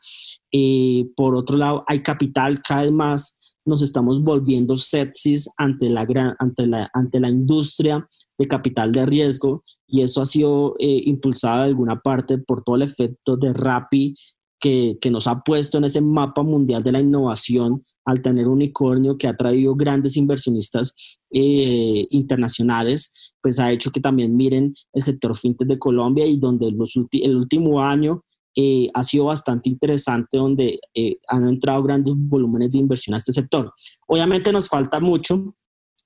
Eh, 0.52 1.06
por 1.16 1.36
otro 1.36 1.58
lado, 1.58 1.84
hay 1.88 2.02
capital 2.02 2.62
cada 2.62 2.84
vez 2.84 2.92
más. 2.92 3.40
Nos 3.66 3.82
estamos 3.82 4.22
volviendo 4.22 4.78
sexys 4.78 5.50
ante 5.58 5.90
la, 5.90 6.06
ante 6.40 6.68
la, 6.68 6.90
ante 6.94 7.20
la 7.20 7.30
industria 7.30 8.08
de 8.38 8.48
capital 8.48 8.92
de 8.92 9.06
riesgo 9.06 9.64
y 9.88 10.02
eso 10.02 10.22
ha 10.22 10.26
sido 10.26 10.76
eh, 10.80 11.02
impulsado 11.06 11.60
de 11.60 11.66
alguna 11.66 12.00
parte 12.00 12.38
por 12.38 12.64
todo 12.64 12.76
el 12.76 12.84
efecto 12.84 13.38
de 13.38 13.54
Rappi 13.54 14.16
que, 14.60 14.98
que, 15.02 15.12
nos 15.12 15.28
ha 15.28 15.42
puesto 15.42 15.78
en 15.78 15.86
ese 15.86 16.02
mapa 16.02 16.44
mundial 16.44 16.84
de 16.84 16.92
la 16.92 17.02
innovación 17.02 17.84
al 18.06 18.22
tener 18.22 18.48
un 18.48 18.54
unicornio 18.54 19.18
que 19.18 19.28
ha 19.28 19.36
traído 19.36 19.76
grandes 19.76 20.16
inversionistas 20.16 20.96
eh, 21.32 22.08
internacionales, 22.12 23.12
pues 23.42 23.60
ha 23.60 23.72
hecho 23.72 23.92
que 23.92 24.00
también 24.00 24.36
miren 24.36 24.76
el 24.94 25.02
sector 25.02 25.36
fintech 25.36 25.68
de 25.68 25.80
Colombia 25.80 26.26
y 26.26 26.38
donde 26.38 26.72
los 26.72 26.96
el 27.12 27.36
último 27.36 27.82
año 27.82 28.24
eh, 28.56 28.90
ha 28.94 29.04
sido 29.04 29.26
bastante 29.26 29.70
interesante, 29.70 30.38
donde 30.38 30.80
han 31.28 31.48
entrado 31.48 31.84
grandes 31.84 32.14
volúmenes 32.16 32.72
de 32.72 32.78
inversión 32.78 33.14
a 33.14 33.18
este 33.18 33.34
sector. 33.34 33.74
Obviamente 34.08 34.52
nos 34.52 34.70
falta 34.70 35.00
mucho, 35.00 35.56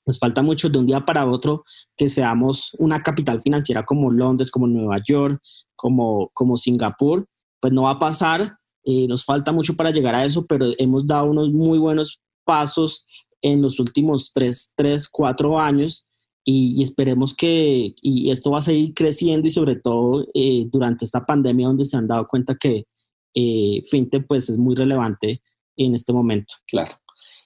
nos 0.10 0.18
falta 0.18 0.42
mucho 0.42 0.70
de 0.70 0.80
un 0.80 0.88
día 0.88 1.06
para 1.06 1.28
otro 1.28 1.64
que 1.96 2.10
seamos 2.10 2.76
una 2.80 3.04
capital 3.04 3.42
financiera 3.42 3.86
como 3.86 4.10
Londres, 4.10 4.50
como 4.50 4.66
Nueva 4.66 5.00
York, 5.08 5.40
como, 5.76 6.32
como 6.34 6.58
Singapur. 6.58 7.28
Pues 7.60 7.72
no 7.74 7.84
va 7.84 7.92
a 7.92 8.00
pasar, 8.00 8.58
eh, 8.86 9.08
nos 9.08 9.24
falta 9.24 9.52
mucho 9.52 9.76
para 9.76 9.92
llegar 9.92 10.16
a 10.16 10.26
eso, 10.26 10.48
pero 10.48 10.72
hemos 10.80 11.06
dado 11.06 11.26
unos 11.26 11.52
muy 11.52 11.78
buenos 11.78 12.22
pasos 12.44 13.06
en 13.42 13.62
los 13.62 13.80
últimos 13.80 14.32
tres, 14.34 14.74
tres 14.76 15.08
cuatro 15.08 15.60
años 15.60 16.08
y, 16.44 16.82
esperemos 16.82 17.36
que 17.36 17.94
y 18.02 18.32
esto 18.32 18.52
va 18.52 18.58
a 18.60 18.62
seguir 18.62 18.94
creciendo 18.94 19.48
y 19.48 19.52
sobre 19.52 19.76
todo 19.76 20.26
eh, 20.34 20.66
durante 20.72 21.06
esta 21.06 21.26
pandemia 21.26 21.68
donde 21.68 21.86
se 21.86 21.98
han 21.98 22.08
dado 22.08 22.28
cuenta 22.28 22.56
que 22.56 22.86
eh, 23.34 23.82
FinTech 23.90 24.26
pues 24.28 24.50
es 24.50 24.58
muy 24.58 24.76
relevante 24.76 25.42
en 25.78 25.96
este 25.96 26.14
momento. 26.14 26.56
Claro. 26.68 26.96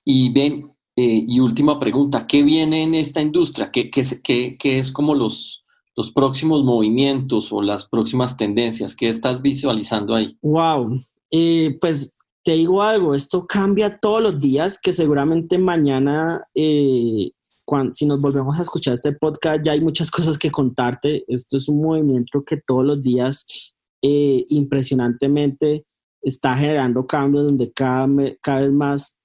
Y 0.06 0.32
ven, 0.32 0.72
eh, 0.96 1.26
y 1.28 1.40
última 1.40 1.80
pregunta, 1.80 2.28
¿qué 2.28 2.44
viene 2.44 2.84
en 2.84 2.96
esta 2.96 3.22
industria? 3.22 3.72
¿Qué, 3.72 3.90
qué, 3.90 4.58
es 4.80 4.92
como 4.92 5.16
los, 5.16 5.64
los 5.96 6.12
próximos 6.12 6.64
movimientos 6.64 7.52
o 7.52 7.62
las 7.62 7.86
próximas 7.86 8.38
tendencias? 8.38 8.96
¿Qué 8.96 9.10
estás 9.10 9.42
visualizando 9.42 10.16
ahí? 10.16 10.38
Wow, 10.42 11.02
eh, 11.32 11.78
pues 11.80 12.16
te 12.44 12.54
digo 12.54 12.84
algo, 12.84 13.16
esto 13.16 13.48
cambia 13.48 13.98
todos 14.00 14.22
los 14.22 14.40
días, 14.40 14.80
que 14.80 14.92
seguramente 14.92 15.58
mañana, 15.58 16.46
eh, 16.54 17.32
si 17.92 18.06
nos 18.06 18.22
volvemos 18.22 18.58
a 18.60 18.64
escuchar 18.64 18.94
este 18.94 19.14
podcast, 19.14 19.66
ya 19.66 19.72
hay 19.72 19.82
muchas 19.82 20.12
cosas 20.12 20.38
que 20.38 20.52
contarte. 20.52 21.24
Esto 21.28 21.58
es 21.58 21.68
un 21.68 21.82
movimiento 21.82 22.44
que 22.44 22.62
todos 22.66 22.86
los 22.86 23.02
días 23.02 23.46
impresionantemente 24.02 25.86
está 26.22 26.56
generando 26.56 27.08
cambios 27.08 27.46
donde 27.46 27.72
cada, 27.72 28.08
cada 28.42 28.62
vez 28.62 28.72
más 28.72 29.18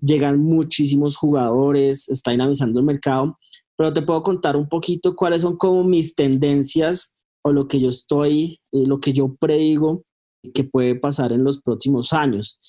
llegan 0.00 0.40
muchísimos 0.40 1.16
jugadores, 1.16 2.08
está 2.08 2.32
dinamizando 2.32 2.80
el 2.80 2.86
mercado, 2.86 3.38
pero 3.76 3.92
te 3.92 4.02
puedo 4.02 4.22
contar 4.22 4.56
un 4.56 4.68
poquito 4.68 5.14
cuáles 5.16 5.42
son 5.42 5.56
como 5.56 5.84
mis 5.84 6.14
tendencias 6.14 7.14
o 7.42 7.52
lo 7.52 7.68
que 7.68 7.80
yo 7.80 7.88
estoy, 7.88 8.60
eh, 8.72 8.86
lo 8.86 8.98
que 9.00 9.12
yo 9.12 9.34
predigo 9.34 10.04
que 10.52 10.64
puede 10.64 10.94
pasar 10.94 11.32
en 11.32 11.44
los 11.44 11.62
próximos 11.62 12.12
años. 12.12 12.60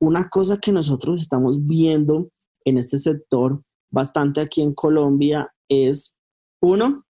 Una 0.00 0.28
cosa 0.28 0.58
que 0.58 0.72
nosotros 0.72 1.20
estamos 1.20 1.66
viendo 1.66 2.30
en 2.64 2.78
este 2.78 2.98
sector 2.98 3.62
bastante 3.94 4.40
aquí 4.42 4.60
en 4.60 4.74
Colombia 4.74 5.54
es, 5.68 6.16
uno, 6.60 7.06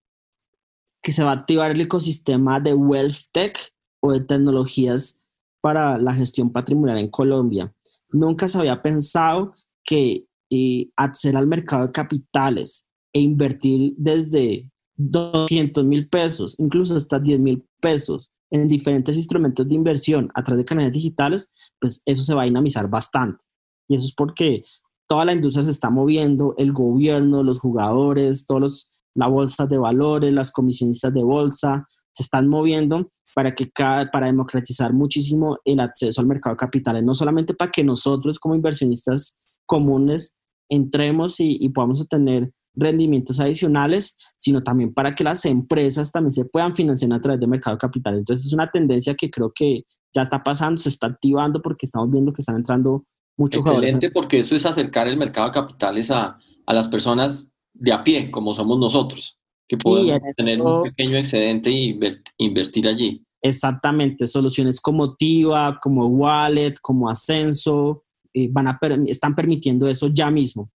que 1.02 1.10
se 1.10 1.24
va 1.24 1.30
a 1.30 1.34
activar 1.34 1.72
el 1.72 1.80
ecosistema 1.80 2.60
de 2.60 2.74
Wealth 2.74 3.32
Tech 3.32 3.58
o 4.00 4.12
de 4.12 4.20
tecnologías 4.20 5.22
para 5.60 5.98
la 5.98 6.14
gestión 6.14 6.52
patrimonial 6.52 6.98
en 6.98 7.10
Colombia. 7.10 7.74
Nunca 8.10 8.46
se 8.48 8.58
había 8.58 8.80
pensado 8.82 9.54
que 9.82 10.26
eh, 10.50 10.90
acceder 10.96 11.36
al 11.36 11.46
mercado 11.46 11.86
de 11.86 11.92
capitales 11.92 12.88
e 13.12 13.20
invertir 13.20 13.94
desde 13.96 14.70
200 14.96 15.84
mil 15.84 16.08
pesos, 16.08 16.54
incluso 16.58 16.94
hasta 16.94 17.18
10 17.18 17.40
mil 17.40 17.66
pesos 17.80 18.30
en 18.50 18.68
diferentes 18.68 19.16
instrumentos 19.16 19.68
de 19.68 19.74
inversión 19.74 20.30
a 20.34 20.42
través 20.42 20.60
de 20.60 20.66
canales 20.66 20.92
digitales, 20.92 21.50
pues 21.80 22.02
eso 22.06 22.22
se 22.22 22.34
va 22.34 22.42
a 22.42 22.46
dinamizar 22.46 22.88
bastante. 22.88 23.42
Y 23.88 23.96
eso 23.96 24.06
es 24.06 24.14
porque 24.14 24.64
toda 25.06 25.24
la 25.24 25.32
industria 25.32 25.62
se 25.64 25.70
está 25.70 25.90
moviendo, 25.90 26.54
el 26.56 26.72
gobierno, 26.72 27.42
los 27.42 27.60
jugadores, 27.60 28.46
todos 28.46 28.60
los, 28.60 28.92
la 29.14 29.28
bolsa 29.28 29.66
de 29.66 29.78
valores, 29.78 30.32
las 30.32 30.50
comisionistas 30.50 31.12
de 31.12 31.22
bolsa, 31.22 31.86
se 32.12 32.22
están 32.22 32.48
moviendo 32.48 33.10
para 33.34 33.54
que 33.54 33.70
cada, 33.70 34.10
para 34.10 34.26
democratizar 34.26 34.92
muchísimo 34.92 35.58
el 35.64 35.80
acceso 35.80 36.20
al 36.20 36.26
mercado 36.26 36.54
de 36.54 36.58
capitales, 36.58 37.02
no 37.02 37.14
solamente 37.14 37.54
para 37.54 37.70
que 37.70 37.82
nosotros 37.82 38.38
como 38.38 38.54
inversionistas 38.54 39.38
comunes 39.66 40.36
entremos 40.68 41.36
y, 41.38 41.68
podamos 41.70 42.00
obtener 42.00 42.50
rendimientos 42.74 43.38
adicionales, 43.38 44.16
sino 44.36 44.62
también 44.62 44.92
para 44.92 45.14
que 45.14 45.24
las 45.24 45.44
empresas 45.44 46.10
también 46.10 46.32
se 46.32 46.44
puedan 46.44 46.74
financiar 46.74 47.12
a 47.12 47.20
través 47.20 47.40
del 47.40 47.50
mercado 47.50 47.76
de 47.76 47.80
capital. 47.80 48.18
Entonces 48.18 48.46
es 48.46 48.52
una 48.52 48.70
tendencia 48.70 49.14
que 49.14 49.30
creo 49.30 49.52
que 49.54 49.82
ya 50.14 50.22
está 50.22 50.42
pasando, 50.42 50.78
se 50.78 50.88
está 50.88 51.08
activando 51.08 51.60
porque 51.60 51.86
estamos 51.86 52.10
viendo 52.10 52.32
que 52.32 52.40
están 52.40 52.56
entrando 52.56 53.04
muchos 53.36 53.64
Excelente, 53.64 54.10
porque 54.10 54.40
eso 54.40 54.56
es 54.56 54.66
acercar 54.66 55.06
el 55.06 55.16
mercado 55.16 55.48
de 55.48 55.54
capitales 55.54 56.10
a, 56.10 56.38
a 56.66 56.74
las 56.74 56.88
personas 56.88 57.48
de 57.72 57.92
a 57.92 58.04
pie, 58.04 58.30
como 58.30 58.54
somos 58.54 58.78
nosotros, 58.78 59.38
que 59.68 59.76
podemos 59.76 60.20
tener 60.36 60.60
un 60.60 60.82
pequeño 60.82 61.16
excedente 61.16 61.70
y 61.70 61.98
invertir 62.38 62.86
allí. 62.86 63.24
Exactamente, 63.42 64.26
soluciones 64.26 64.80
como 64.80 65.16
Tiva, 65.16 65.78
como 65.82 66.06
Wallet, 66.06 66.74
como 66.80 67.10
Ascenso, 67.10 68.04
eh, 68.32 68.48
van 68.50 68.68
a 68.68 68.78
están 69.06 69.34
permitiendo 69.34 69.86
eso 69.86 70.08
ya 70.08 70.30
mismo. 70.30 70.70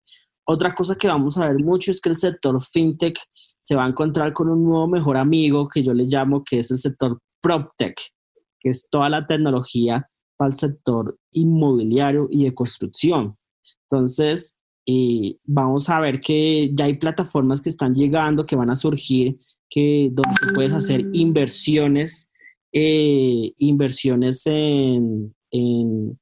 Otra 0.45 0.75
cosa 0.75 0.97
que 0.97 1.07
vamos 1.07 1.39
a 1.39 1.49
ver 1.49 1.59
mucho 1.63 1.93
es 1.93 2.01
que 2.01 2.09
el 2.09 2.17
sector 2.17 2.61
fintech 2.61 3.19
se 3.61 3.77
va 3.77 3.85
a 3.85 3.89
encontrar 3.89 4.33
con 4.33 4.49
un 4.49 4.65
nuevo 4.65 4.89
mejor 4.89 5.17
amigo 5.17 5.69
que 5.69 5.83
yo 5.83 5.95
le 5.95 6.05
llamo 6.05 6.43
que 6.43 6.59
es 6.59 6.71
el 6.73 6.79
sector 6.79 7.19
PropTech, 7.41 7.97
que 8.61 8.69
es 8.69 8.89
toda 8.91 9.09
la 9.09 9.27
tecnología 9.27 10.09
para 10.37 10.49
el 10.49 10.55
sector 10.55 11.19
inmobiliario 11.33 12.29
y 12.31 12.45
de 12.45 12.55
construcción. 12.55 13.37
Entonces, 13.89 14.59
eh, 14.87 15.37
vamos 15.45 15.89
a 15.89 16.01
ver 16.01 16.21
que 16.21 16.71
ya 16.73 16.85
hay 16.85 16.95
plataformas 16.95 17.61
que 17.61 17.71
están 17.71 17.95
llegando, 17.95 18.47
que 18.47 18.57
van 18.57 18.71
a 18.71 18.77
surgir, 18.77 19.37
que 19.69 20.11
donde 20.13 20.35
tú 20.41 20.53
puedes 20.55 20.73
hacer 20.73 21.05
mm. 21.05 21.11
inversiones, 21.15 22.31
eh, 22.73 23.53
inversiones 23.59 24.47
en, 24.47 25.35
en, 25.51 26.19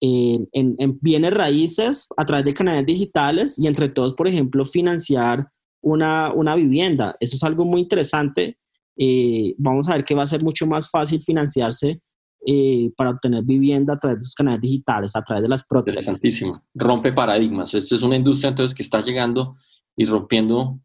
en, 0.00 0.98
bienes 1.00 1.32
raíces 1.32 2.08
a 2.16 2.24
través 2.24 2.44
de 2.44 2.54
canales 2.54 2.86
digitales 2.86 3.58
y 3.58 3.68
entre 3.68 3.88
todos, 3.88 4.14
por 4.14 4.26
ejemplo, 4.26 4.64
financiar 4.64 5.48
una, 5.80 6.32
una 6.32 6.56
vivienda. 6.56 7.14
Eso 7.20 7.36
es 7.36 7.44
algo 7.44 7.64
muy 7.64 7.82
interesante. 7.82 8.58
Eh, 8.96 9.54
vamos 9.58 9.88
a 9.88 9.94
ver 9.94 10.04
que 10.04 10.14
va 10.14 10.24
a 10.24 10.26
ser 10.26 10.42
mucho 10.42 10.66
más 10.66 10.90
fácil 10.90 11.20
financiarse 11.22 12.00
eh, 12.44 12.90
para 12.96 13.10
obtener 13.10 13.44
vivienda 13.44 13.94
a 13.94 13.98
través 13.98 14.18
de 14.18 14.22
esos 14.24 14.34
canales 14.34 14.60
digitales, 14.60 15.14
a 15.14 15.22
través 15.22 15.44
de 15.44 15.48
las 15.48 15.64
prótesis. 15.64 16.08
Interesantísimo. 16.08 16.62
Rompe 16.74 17.12
paradigmas. 17.12 17.72
Esta 17.72 17.94
es 17.94 18.02
una 18.02 18.16
industria 18.16 18.50
entonces 18.50 18.74
que 18.74 18.82
está 18.82 19.00
llegando 19.00 19.56
y 19.96 20.06
rompiendo 20.06 20.80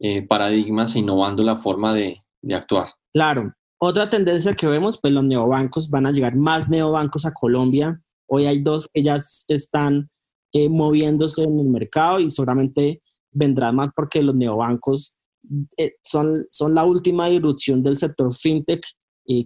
eh, 0.00 0.26
paradigmas, 0.26 0.96
innovando 0.96 1.44
la 1.44 1.56
forma 1.56 1.94
de, 1.94 2.22
de, 2.42 2.54
actuar. 2.56 2.88
Claro. 3.12 3.52
Otra 3.78 4.10
tendencia 4.10 4.54
que 4.54 4.66
vemos, 4.66 4.98
pues 5.00 5.12
los 5.12 5.22
neobancos, 5.22 5.88
van 5.90 6.06
a 6.06 6.10
llegar 6.10 6.34
más 6.34 6.68
neobancos 6.68 7.24
a 7.24 7.32
Colombia. 7.32 8.00
Hoy 8.26 8.46
hay 8.46 8.60
dos 8.60 8.88
que 8.92 9.04
ya 9.04 9.16
están 9.46 10.10
eh, 10.52 10.68
moviéndose 10.68 11.44
en 11.44 11.60
el 11.60 11.66
mercado 11.66 12.18
y 12.18 12.30
seguramente 12.30 13.00
vendrán 13.30 13.76
más 13.76 13.90
porque 13.94 14.22
los 14.22 14.34
neobancos 14.34 15.16
son, 16.02 16.46
son 16.50 16.74
la 16.74 16.84
última 16.84 17.30
irrupción 17.30 17.80
del 17.82 17.96
sector 17.96 18.34
fintech 18.34 18.84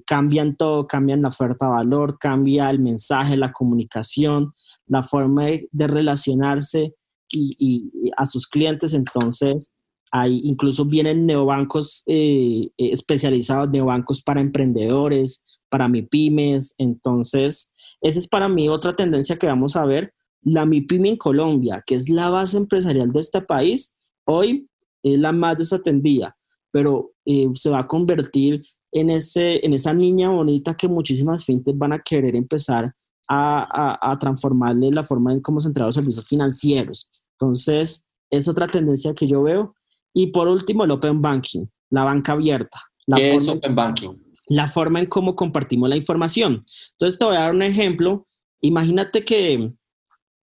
cambian 0.06 0.56
todo, 0.56 0.86
cambian 0.86 1.22
la 1.22 1.28
oferta 1.28 1.66
de 1.66 1.72
valor, 1.72 2.18
cambia 2.18 2.70
el 2.70 2.78
mensaje, 2.78 3.36
la 3.36 3.52
comunicación, 3.52 4.52
la 4.86 5.02
forma 5.02 5.46
de, 5.46 5.86
relacionarse 5.86 6.94
y, 7.30 8.12
a 8.16 8.26
sus 8.26 8.46
clientes. 8.46 8.92
Entonces, 8.92 9.72
hay, 10.10 10.40
incluso 10.44 10.84
vienen 10.84 11.26
neobancos 11.26 12.02
eh, 12.06 12.70
eh, 12.76 12.90
especializados, 12.90 13.70
neobancos 13.70 14.22
para 14.22 14.40
emprendedores, 14.40 15.44
para 15.68 15.88
MIPIMES. 15.88 16.74
Entonces, 16.78 17.72
esa 18.00 18.18
es 18.18 18.28
para 18.28 18.48
mí 18.48 18.68
otra 18.68 18.94
tendencia 18.94 19.36
que 19.36 19.46
vamos 19.46 19.76
a 19.76 19.84
ver. 19.84 20.12
La 20.42 20.66
MIPIME 20.66 21.10
en 21.10 21.16
Colombia, 21.16 21.82
que 21.86 21.94
es 21.94 22.08
la 22.08 22.30
base 22.30 22.56
empresarial 22.56 23.12
de 23.12 23.20
este 23.20 23.40
país, 23.40 23.96
hoy 24.24 24.68
es 25.02 25.18
la 25.18 25.32
más 25.32 25.56
desatendida, 25.56 26.36
pero 26.70 27.12
eh, 27.24 27.48
se 27.54 27.70
va 27.70 27.80
a 27.80 27.86
convertir 27.86 28.64
en, 28.92 29.10
ese, 29.10 29.64
en 29.64 29.74
esa 29.74 29.94
niña 29.94 30.30
bonita 30.30 30.76
que 30.76 30.88
muchísimas 30.88 31.44
fintech 31.44 31.76
van 31.76 31.92
a 31.92 32.02
querer 32.02 32.34
empezar 32.34 32.92
a, 33.28 34.10
a, 34.10 34.18
transformarle 34.18 34.90
la 34.90 35.04
forma 35.04 35.32
en 35.32 35.40
cómo 35.40 35.60
se 35.60 35.68
entregan 35.68 35.86
los 35.86 35.94
servicios 35.94 36.26
financieros. 36.26 37.10
Entonces, 37.38 38.04
es 38.28 38.48
otra 38.48 38.66
tendencia 38.66 39.14
que 39.14 39.28
yo 39.28 39.42
veo. 39.44 39.74
Y 40.12 40.28
por 40.28 40.48
último, 40.48 40.84
el 40.84 40.90
Open 40.90 41.22
Banking, 41.22 41.66
la 41.90 42.02
banca 42.02 42.32
abierta. 42.32 42.80
La 43.06 43.16
¿Qué 43.16 43.36
es 43.36 43.48
Open 43.48 43.74
Banking? 43.74 44.10
La 44.48 44.66
forma 44.66 44.98
en 44.98 45.06
cómo 45.06 45.36
compartimos 45.36 45.88
la 45.88 45.96
información. 45.96 46.60
Entonces, 46.92 47.18
te 47.18 47.24
voy 47.24 47.36
a 47.36 47.40
dar 47.40 47.54
un 47.54 47.62
ejemplo. 47.62 48.26
Imagínate 48.62 49.24
que 49.24 49.72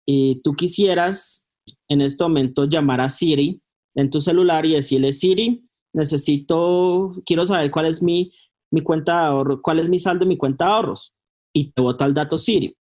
eh, 0.05 0.39
tú 0.43 0.53
quisieras 0.53 1.47
en 1.87 2.01
este 2.01 2.23
momento 2.23 2.65
llamar 2.65 3.01
a 3.01 3.09
Siri 3.09 3.61
en 3.95 4.11
tu 4.11 4.21
celular 4.21 4.65
y 4.65 4.73
decirle, 4.73 5.11
Siri, 5.11 5.64
necesito, 5.95 7.13
quiero 7.25 7.45
saber 7.45 7.71
cuál 7.71 7.85
es 7.87 8.03
mi, 8.03 8.31
mi 8.69 8.81
cuenta 8.81 9.13
de 9.13 9.27
ahorro, 9.27 9.61
cuál 9.61 9.79
es 9.79 9.89
mi 9.89 9.97
saldo 9.97 10.23
en 10.23 10.29
mi 10.29 10.37
cuenta 10.37 10.65
de 10.65 10.71
ahorros. 10.71 11.13
Y 11.53 11.71
te 11.71 11.81
bota 11.81 12.05
el 12.05 12.13
dato 12.13 12.37
Siri. 12.37 12.75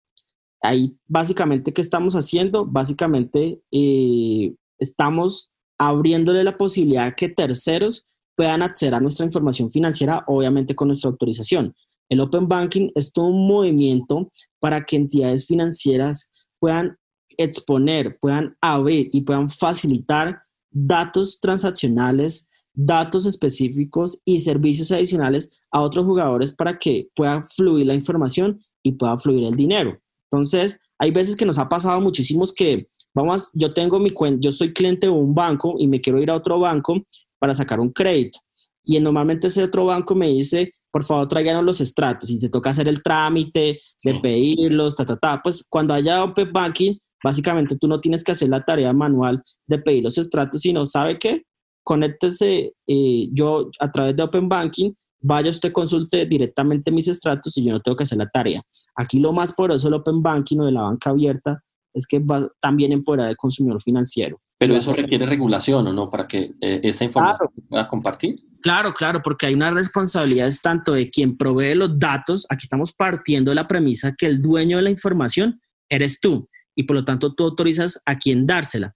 Ahí 0.60 0.96
básicamente, 1.06 1.72
¿qué 1.72 1.80
estamos 1.80 2.14
haciendo? 2.16 2.64
Básicamente 2.66 3.60
eh, 3.70 4.54
estamos 4.78 5.52
abriéndole 5.78 6.42
la 6.42 6.56
posibilidad 6.56 7.14
que 7.14 7.28
terceros 7.28 8.06
puedan 8.36 8.62
acceder 8.62 8.94
a 8.94 9.00
nuestra 9.00 9.26
información 9.26 9.70
financiera, 9.70 10.24
obviamente 10.26 10.74
con 10.74 10.88
nuestra 10.88 11.10
autorización. 11.10 11.74
El 12.08 12.20
Open 12.20 12.48
Banking 12.48 12.90
es 12.94 13.12
todo 13.12 13.26
un 13.26 13.46
movimiento 13.46 14.30
para 14.58 14.84
que 14.84 14.96
entidades 14.96 15.46
financieras 15.46 16.32
puedan 16.58 16.96
exponer, 17.36 18.18
puedan 18.18 18.56
abrir 18.60 19.10
y 19.12 19.22
puedan 19.22 19.48
facilitar 19.50 20.42
datos 20.70 21.38
transaccionales 21.40 22.48
datos 22.74 23.24
específicos 23.24 24.20
y 24.24 24.40
servicios 24.40 24.90
adicionales 24.92 25.50
a 25.70 25.80
otros 25.80 26.04
jugadores 26.04 26.52
para 26.52 26.78
que 26.78 27.08
pueda 27.14 27.42
fluir 27.42 27.86
la 27.86 27.94
información 27.94 28.60
y 28.82 28.92
pueda 28.92 29.16
fluir 29.16 29.44
el 29.44 29.54
dinero. 29.54 29.98
Entonces, 30.30 30.80
hay 30.98 31.10
veces 31.10 31.36
que 31.36 31.46
nos 31.46 31.58
ha 31.58 31.68
pasado 31.68 32.00
muchísimos 32.00 32.52
que, 32.52 32.88
vamos, 33.14 33.50
yo 33.54 33.72
tengo 33.72 33.98
mi 33.98 34.10
cuenta, 34.10 34.40
yo 34.40 34.52
soy 34.52 34.72
cliente 34.72 35.06
de 35.06 35.12
un 35.12 35.34
banco 35.34 35.76
y 35.78 35.86
me 35.86 36.00
quiero 36.00 36.20
ir 36.20 36.30
a 36.30 36.36
otro 36.36 36.58
banco 36.58 37.00
para 37.38 37.54
sacar 37.54 37.80
un 37.80 37.90
crédito. 37.90 38.40
Y 38.84 38.98
normalmente 39.00 39.46
ese 39.46 39.62
otro 39.62 39.86
banco 39.86 40.14
me 40.14 40.28
dice, 40.28 40.74
por 40.90 41.04
favor, 41.04 41.26
tráiganos 41.28 41.64
los 41.64 41.80
estratos 41.80 42.30
y 42.30 42.38
te 42.38 42.48
toca 42.48 42.70
hacer 42.70 42.88
el 42.88 43.02
trámite 43.02 43.80
de 44.04 44.14
pedirlos, 44.20 44.94
ta, 44.94 45.04
ta, 45.04 45.16
ta. 45.16 45.40
Pues 45.42 45.66
cuando 45.68 45.94
haya 45.94 46.22
Open 46.22 46.52
Banking, 46.52 46.96
básicamente 47.22 47.76
tú 47.76 47.88
no 47.88 48.00
tienes 48.00 48.22
que 48.22 48.32
hacer 48.32 48.48
la 48.48 48.64
tarea 48.64 48.92
manual 48.92 49.42
de 49.66 49.78
pedir 49.78 50.04
los 50.04 50.18
estratos, 50.18 50.60
sino, 50.60 50.84
¿sabe 50.84 51.18
qué? 51.18 51.44
Conéctese 51.84 52.72
eh, 52.86 53.28
yo 53.32 53.70
a 53.78 53.92
través 53.92 54.16
de 54.16 54.22
Open 54.22 54.48
Banking, 54.48 54.92
vaya 55.20 55.50
usted 55.50 55.72
consulte 55.72 56.26
directamente 56.26 56.90
mis 56.90 57.08
estratos 57.08 57.56
y 57.56 57.64
yo 57.64 57.72
no 57.72 57.80
tengo 57.80 57.96
que 57.96 58.02
hacer 58.02 58.18
la 58.18 58.28
tarea. 58.28 58.62
Aquí 58.96 59.20
lo 59.20 59.32
más 59.32 59.52
poderoso 59.52 59.86
del 59.86 60.00
Open 60.00 60.22
Banking 60.22 60.60
o 60.60 60.66
de 60.66 60.72
la 60.72 60.82
banca 60.82 61.10
abierta 61.10 61.62
es 61.92 62.06
que 62.06 62.18
va 62.18 62.48
también 62.60 62.92
empoderar 62.92 63.28
al 63.28 63.36
consumidor 63.36 63.80
financiero. 63.80 64.40
Pero 64.58 64.76
eso 64.76 64.92
requiere 64.92 65.26
regulación, 65.26 65.86
¿o 65.86 65.92
no? 65.92 66.10
Para 66.10 66.26
que 66.26 66.54
eh, 66.60 66.80
esa 66.82 67.04
información 67.04 67.50
se 67.54 67.62
pueda 67.62 67.88
compartir. 67.88 68.36
Claro, 68.62 68.94
claro, 68.94 69.20
porque 69.22 69.46
hay 69.46 69.54
una 69.54 69.70
responsabilidad 69.70 70.50
tanto 70.62 70.92
de 70.92 71.10
quien 71.10 71.36
provee 71.36 71.74
los 71.74 71.98
datos, 71.98 72.46
aquí 72.48 72.64
estamos 72.64 72.92
partiendo 72.92 73.50
de 73.50 73.56
la 73.56 73.68
premisa 73.68 74.14
que 74.16 74.26
el 74.26 74.40
dueño 74.40 74.78
de 74.78 74.84
la 74.84 74.90
información 74.90 75.60
eres 75.88 76.18
tú 76.20 76.48
y 76.74 76.84
por 76.84 76.96
lo 76.96 77.04
tanto 77.04 77.34
tú 77.34 77.44
autorizas 77.44 78.00
a 78.06 78.16
quien 78.16 78.46
dársela. 78.46 78.94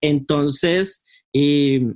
Entonces, 0.00 1.04
eh, 1.32 1.86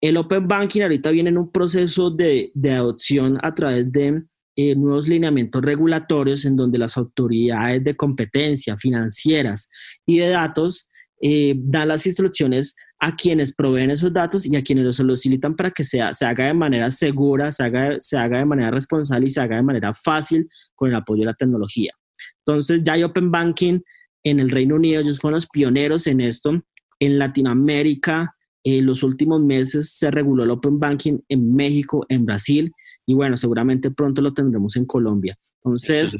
el 0.00 0.16
Open 0.16 0.46
Banking 0.46 0.82
ahorita 0.82 1.10
viene 1.10 1.30
en 1.30 1.38
un 1.38 1.50
proceso 1.50 2.10
de, 2.10 2.52
adopción 2.64 3.38
a 3.42 3.54
través 3.54 3.90
de 3.90 4.22
eh, 4.56 4.74
nuevos 4.74 5.08
lineamientos 5.08 5.62
regulatorios 5.62 6.44
en 6.44 6.56
donde 6.56 6.78
las 6.78 6.96
autoridades 6.96 7.82
de 7.82 7.96
competencia 7.96 8.76
financieras 8.76 9.70
y 10.06 10.18
de 10.18 10.28
datos 10.28 10.88
eh, 11.20 11.54
dan 11.56 11.88
las 11.88 12.06
instrucciones 12.06 12.74
a 12.98 13.14
quienes 13.14 13.54
proveen 13.54 13.90
esos 13.90 14.12
datos 14.12 14.46
y 14.46 14.56
a 14.56 14.62
quienes 14.62 14.84
los 14.84 14.96
solicitan 14.96 15.54
para 15.54 15.70
que 15.70 15.84
sea, 15.84 16.12
se 16.14 16.24
haga 16.24 16.46
de 16.46 16.54
manera 16.54 16.90
segura, 16.90 17.50
se 17.50 17.64
haga, 17.64 17.96
se 17.98 18.16
haga 18.16 18.38
de 18.38 18.46
manera 18.46 18.70
responsable 18.70 19.26
y 19.26 19.30
se 19.30 19.40
haga 19.40 19.56
de 19.56 19.62
manera 19.62 19.92
fácil 19.92 20.48
con 20.74 20.88
el 20.90 20.96
apoyo 20.96 21.20
de 21.20 21.26
la 21.26 21.34
tecnología. 21.34 21.92
Entonces 22.38 22.82
ya 22.82 22.94
hay 22.94 23.02
Open 23.02 23.30
Banking 23.30 23.80
en 24.22 24.40
el 24.40 24.50
Reino 24.50 24.76
Unido, 24.76 25.02
ellos 25.02 25.20
fueron 25.20 25.36
los 25.36 25.46
pioneros 25.48 26.06
en 26.06 26.20
esto. 26.20 26.62
En 26.98 27.18
Latinoamérica 27.18 28.35
en 28.74 28.84
los 28.84 29.04
últimos 29.04 29.40
meses 29.40 29.90
se 29.90 30.10
reguló 30.10 30.42
el 30.42 30.50
Open 30.50 30.80
Banking 30.80 31.20
en 31.28 31.54
México, 31.54 32.04
en 32.08 32.26
Brasil 32.26 32.72
y 33.06 33.14
bueno, 33.14 33.36
seguramente 33.36 33.92
pronto 33.92 34.20
lo 34.20 34.34
tendremos 34.34 34.74
en 34.74 34.86
Colombia. 34.86 35.38
Entonces, 35.62 36.18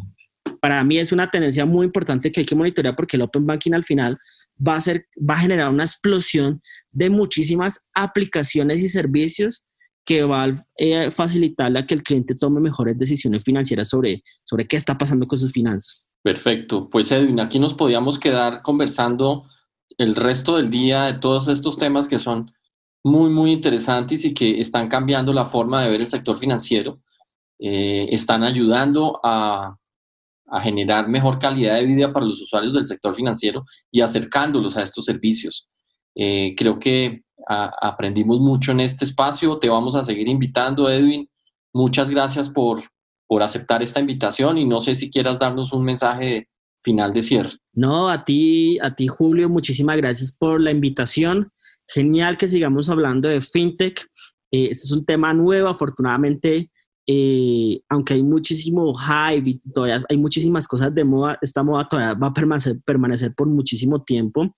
para 0.60 0.84
mí 0.84 0.98
es 0.98 1.10
una 1.10 1.28
tendencia 1.28 1.66
muy 1.66 1.86
importante 1.86 2.30
que 2.30 2.40
hay 2.40 2.46
que 2.46 2.54
monitorear 2.54 2.94
porque 2.94 3.16
el 3.16 3.22
Open 3.22 3.46
Banking 3.46 3.72
al 3.72 3.82
final 3.82 4.16
va 4.64 4.76
a, 4.76 4.80
ser, 4.80 5.06
va 5.18 5.34
a 5.34 5.38
generar 5.38 5.70
una 5.70 5.82
explosión 5.82 6.62
de 6.92 7.10
muchísimas 7.10 7.88
aplicaciones 7.92 8.80
y 8.80 8.88
servicios 8.88 9.64
que 10.04 10.22
va 10.22 10.44
a 10.44 10.54
eh, 10.76 11.10
facilitarle 11.10 11.80
a 11.80 11.86
que 11.86 11.94
el 11.94 12.04
cliente 12.04 12.36
tome 12.36 12.60
mejores 12.60 12.96
decisiones 12.96 13.42
financieras 13.42 13.88
sobre, 13.88 14.22
sobre 14.44 14.66
qué 14.66 14.76
está 14.76 14.96
pasando 14.96 15.26
con 15.26 15.36
sus 15.36 15.52
finanzas. 15.52 16.08
Perfecto. 16.22 16.88
Pues 16.88 17.10
Edwin, 17.10 17.40
aquí 17.40 17.58
nos 17.58 17.74
podíamos 17.74 18.20
quedar 18.20 18.62
conversando 18.62 19.48
el 19.98 20.14
resto 20.14 20.56
del 20.56 20.70
día 20.70 21.04
de 21.04 21.14
todos 21.14 21.48
estos 21.48 21.78
temas 21.78 22.08
que 22.08 22.18
son 22.18 22.52
muy, 23.04 23.30
muy 23.30 23.52
interesantes 23.52 24.24
y 24.24 24.34
que 24.34 24.60
están 24.60 24.88
cambiando 24.88 25.32
la 25.32 25.46
forma 25.46 25.82
de 25.82 25.90
ver 25.90 26.00
el 26.00 26.08
sector 26.08 26.38
financiero, 26.38 27.00
eh, 27.58 28.08
están 28.10 28.42
ayudando 28.42 29.20
a, 29.22 29.76
generar 30.62 31.08
mejor 31.08 31.40
calidad 31.40 31.74
de 31.74 31.86
vida 31.86 32.12
para 32.12 32.24
los 32.24 32.40
usuarios 32.40 32.72
del 32.74 32.86
sector 32.86 33.16
financiero 33.16 33.64
y 33.90 34.00
acercándolos 34.00 34.76
a 34.76 34.82
estos 34.82 35.04
servicios. 35.04 35.68
Eh, 36.14 36.54
creo 36.56 36.78
que 36.78 37.24
aprendimos 37.48 38.38
mucho 38.38 38.70
en 38.70 38.78
este 38.78 39.04
espacio, 39.04 39.58
te 39.58 39.68
vamos 39.68 39.96
a 39.96 40.04
seguir 40.04 40.28
invitando, 40.28 40.88
Edwin. 40.88 41.28
Muchas 41.72 42.10
gracias 42.10 42.48
por, 42.48 42.80
por 43.26 43.42
aceptar 43.42 43.82
esta 43.82 43.98
invitación 43.98 44.56
y 44.56 44.64
no 44.64 44.80
sé 44.80 44.94
si 44.94 45.10
quieras 45.10 45.38
darnos 45.38 45.72
un 45.72 45.84
mensaje 45.84 46.48
final 46.82 47.12
de 47.12 47.22
cierre. 47.22 47.58
No, 47.76 48.08
a 48.08 48.24
ti, 48.24 48.78
a 48.80 48.96
ti 48.96 49.06
Julio, 49.06 49.48
muchísimas 49.48 49.96
gracias 49.98 50.36
por 50.36 50.60
la 50.60 50.72
invitación. 50.72 51.52
Genial 51.86 52.36
que 52.36 52.48
sigamos 52.48 52.90
hablando 52.90 53.28
de 53.28 53.40
fintech. 53.40 54.00
Eh, 54.50 54.70
este 54.72 54.86
es 54.86 54.92
un 54.92 55.04
tema 55.04 55.32
nuevo, 55.32 55.68
afortunadamente 55.68 56.72
eh, 57.08 57.82
aunque 57.88 58.14
hay 58.14 58.22
muchísimo 58.24 58.92
hype 58.96 59.50
y 59.50 59.58
todavía 59.72 59.98
hay 60.08 60.16
muchísimas 60.16 60.66
cosas 60.66 60.92
de 60.92 61.04
moda, 61.04 61.38
esta 61.40 61.62
moda 61.62 61.88
todavía 61.88 62.14
va 62.14 62.28
a 62.28 62.32
permanecer, 62.32 62.80
permanecer 62.84 63.32
por 63.32 63.46
muchísimo 63.46 64.02
tiempo, 64.02 64.56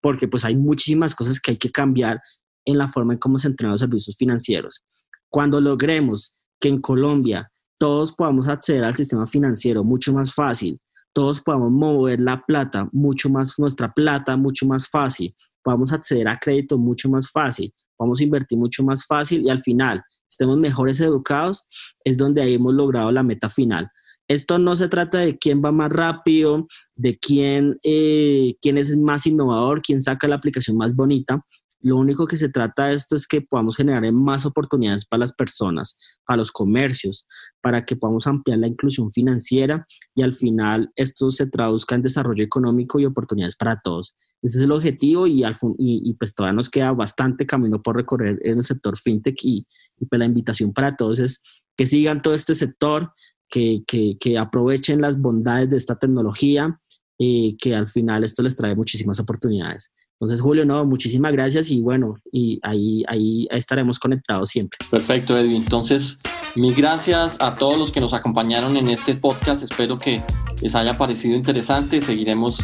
porque 0.00 0.26
pues 0.26 0.46
hay 0.46 0.56
muchísimas 0.56 1.14
cosas 1.14 1.38
que 1.38 1.52
hay 1.52 1.56
que 1.58 1.70
cambiar 1.70 2.22
en 2.64 2.78
la 2.78 2.88
forma 2.88 3.12
en 3.12 3.18
cómo 3.18 3.36
se 3.36 3.48
entrenan 3.48 3.72
los 3.72 3.80
servicios 3.80 4.16
financieros. 4.16 4.82
Cuando 5.28 5.60
logremos 5.60 6.38
que 6.58 6.68
en 6.68 6.80
Colombia 6.80 7.52
todos 7.78 8.12
podamos 8.12 8.48
acceder 8.48 8.84
al 8.84 8.94
sistema 8.94 9.26
financiero 9.26 9.84
mucho 9.84 10.14
más 10.14 10.32
fácil, 10.32 10.80
todos 11.12 11.40
podamos 11.40 11.70
mover 11.70 12.20
la 12.20 12.42
plata 12.46 12.88
mucho 12.92 13.28
más, 13.28 13.58
nuestra 13.58 13.92
plata 13.92 14.36
mucho 14.36 14.66
más 14.66 14.88
fácil, 14.88 15.34
podamos 15.62 15.92
acceder 15.92 16.28
a 16.28 16.38
crédito 16.38 16.78
mucho 16.78 17.08
más 17.08 17.30
fácil, 17.30 17.72
a 17.98 18.22
invertir 18.22 18.58
mucho 18.58 18.82
más 18.82 19.06
fácil 19.06 19.42
y 19.44 19.50
al 19.50 19.58
final 19.58 20.02
estemos 20.28 20.56
mejores 20.58 21.00
educados, 21.00 21.66
es 22.04 22.16
donde 22.16 22.42
ahí 22.42 22.54
hemos 22.54 22.74
logrado 22.74 23.10
la 23.12 23.22
meta 23.22 23.48
final. 23.48 23.90
Esto 24.28 24.58
no 24.58 24.76
se 24.76 24.88
trata 24.88 25.18
de 25.18 25.36
quién 25.38 25.60
va 25.62 25.72
más 25.72 25.90
rápido, 25.90 26.66
de 26.94 27.18
quién, 27.18 27.78
eh, 27.82 28.54
quién 28.62 28.78
es 28.78 28.96
más 28.96 29.26
innovador, 29.26 29.82
quién 29.82 30.00
saca 30.00 30.28
la 30.28 30.36
aplicación 30.36 30.76
más 30.76 30.94
bonita, 30.94 31.44
lo 31.82 31.96
único 31.96 32.26
que 32.26 32.36
se 32.36 32.48
trata 32.48 32.86
de 32.86 32.94
esto 32.94 33.16
es 33.16 33.26
que 33.26 33.40
podamos 33.40 33.76
generar 33.76 34.10
más 34.12 34.44
oportunidades 34.44 35.06
para 35.06 35.20
las 35.20 35.32
personas, 35.32 35.98
para 36.26 36.36
los 36.36 36.52
comercios, 36.52 37.26
para 37.60 37.84
que 37.84 37.96
podamos 37.96 38.26
ampliar 38.26 38.58
la 38.58 38.66
inclusión 38.66 39.10
financiera 39.10 39.86
y 40.14 40.22
al 40.22 40.34
final 40.34 40.90
esto 40.94 41.30
se 41.30 41.46
traduzca 41.46 41.94
en 41.94 42.02
desarrollo 42.02 42.44
económico 42.44 43.00
y 43.00 43.06
oportunidades 43.06 43.56
para 43.56 43.80
todos. 43.80 44.14
Ese 44.42 44.58
es 44.58 44.64
el 44.64 44.72
objetivo 44.72 45.26
y, 45.26 45.42
y, 45.78 46.14
pues 46.14 46.34
todavía 46.34 46.54
nos 46.54 46.70
queda 46.70 46.92
bastante 46.92 47.46
camino 47.46 47.82
por 47.82 47.96
recorrer 47.96 48.38
en 48.42 48.58
el 48.58 48.62
sector 48.62 48.96
fintech 48.96 49.38
y, 49.42 49.66
pues 50.08 50.18
la 50.18 50.26
invitación 50.26 50.72
para 50.72 50.96
todos 50.96 51.20
es 51.20 51.42
que 51.76 51.86
sigan 51.86 52.20
todo 52.22 52.34
este 52.34 52.54
sector, 52.54 53.12
que, 53.48 53.82
que, 53.86 54.38
aprovechen 54.38 55.00
las 55.00 55.20
bondades 55.20 55.70
de 55.70 55.76
esta 55.76 55.98
tecnología, 55.98 56.78
y 57.18 57.50
eh, 57.50 57.56
que 57.58 57.74
al 57.74 57.88
final 57.88 58.24
esto 58.24 58.42
les 58.42 58.56
trae 58.56 58.74
muchísimas 58.74 59.20
oportunidades. 59.20 59.90
Entonces, 60.20 60.42
Julio, 60.42 60.66
no, 60.66 60.84
muchísimas 60.84 61.32
gracias 61.32 61.70
y 61.70 61.80
bueno, 61.80 62.18
y 62.30 62.60
ahí, 62.62 63.04
ahí 63.08 63.48
estaremos 63.50 63.98
conectados 63.98 64.50
siempre. 64.50 64.78
Perfecto, 64.90 65.38
Edwin. 65.38 65.56
Entonces, 65.56 66.18
mil 66.56 66.74
gracias 66.74 67.38
a 67.40 67.56
todos 67.56 67.78
los 67.78 67.90
que 67.90 68.02
nos 68.02 68.12
acompañaron 68.12 68.76
en 68.76 68.90
este 68.90 69.14
podcast. 69.14 69.62
Espero 69.62 69.96
que 69.96 70.22
les 70.60 70.74
haya 70.74 70.98
parecido 70.98 71.34
interesante. 71.34 72.02
Seguiremos 72.02 72.60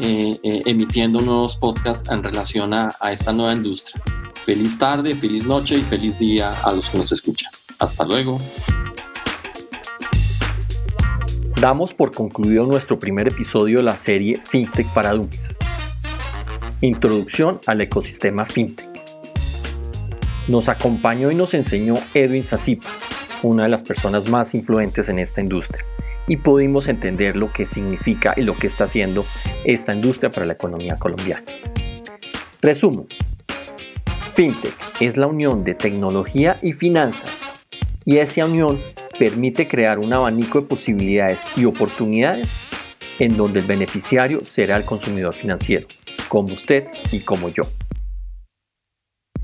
eh, 0.00 0.36
eh, 0.42 0.62
emitiendo 0.66 1.20
nuevos 1.20 1.54
podcasts 1.54 2.10
en 2.10 2.24
relación 2.24 2.74
a, 2.74 2.90
a 2.98 3.12
esta 3.12 3.32
nueva 3.32 3.52
industria. 3.52 4.02
Feliz 4.44 4.76
tarde, 4.76 5.14
feliz 5.14 5.46
noche 5.46 5.78
y 5.78 5.82
feliz 5.82 6.18
día 6.18 6.60
a 6.60 6.72
los 6.72 6.90
que 6.90 6.98
nos 6.98 7.12
escuchan. 7.12 7.52
Hasta 7.78 8.04
luego. 8.04 8.40
Damos 11.60 11.94
por 11.94 12.12
concluido 12.12 12.66
nuestro 12.66 12.98
primer 12.98 13.28
episodio 13.28 13.76
de 13.76 13.84
la 13.84 13.96
serie 13.96 14.40
FinTech 14.44 14.92
para 14.92 15.12
Dummies 15.12 15.56
Introducción 16.82 17.58
al 17.66 17.80
ecosistema 17.80 18.44
FinTech. 18.44 18.86
Nos 20.48 20.68
acompañó 20.68 21.30
y 21.30 21.34
nos 21.34 21.54
enseñó 21.54 21.98
Edwin 22.12 22.44
Sasipa, 22.44 22.88
una 23.42 23.62
de 23.62 23.70
las 23.70 23.82
personas 23.82 24.28
más 24.28 24.54
influentes 24.54 25.08
en 25.08 25.18
esta 25.18 25.40
industria, 25.40 25.86
y 26.28 26.36
pudimos 26.36 26.88
entender 26.88 27.34
lo 27.34 27.50
que 27.50 27.64
significa 27.64 28.34
y 28.36 28.42
lo 28.42 28.54
que 28.58 28.66
está 28.66 28.84
haciendo 28.84 29.24
esta 29.64 29.94
industria 29.94 30.28
para 30.28 30.44
la 30.44 30.52
economía 30.52 30.98
colombiana. 30.98 31.44
Resumo. 32.60 33.06
FinTech 34.34 34.74
es 35.00 35.16
la 35.16 35.28
unión 35.28 35.64
de 35.64 35.74
tecnología 35.74 36.58
y 36.60 36.74
finanzas, 36.74 37.50
y 38.04 38.18
esa 38.18 38.44
unión 38.44 38.78
permite 39.18 39.66
crear 39.66 39.98
un 39.98 40.12
abanico 40.12 40.60
de 40.60 40.66
posibilidades 40.66 41.40
y 41.56 41.64
oportunidades 41.64 42.68
en 43.18 43.34
donde 43.38 43.60
el 43.60 43.66
beneficiario 43.66 44.44
será 44.44 44.76
el 44.76 44.84
consumidor 44.84 45.32
financiero 45.32 45.86
como 46.28 46.54
usted 46.54 46.88
y 47.12 47.20
como 47.20 47.48
yo. 47.48 47.62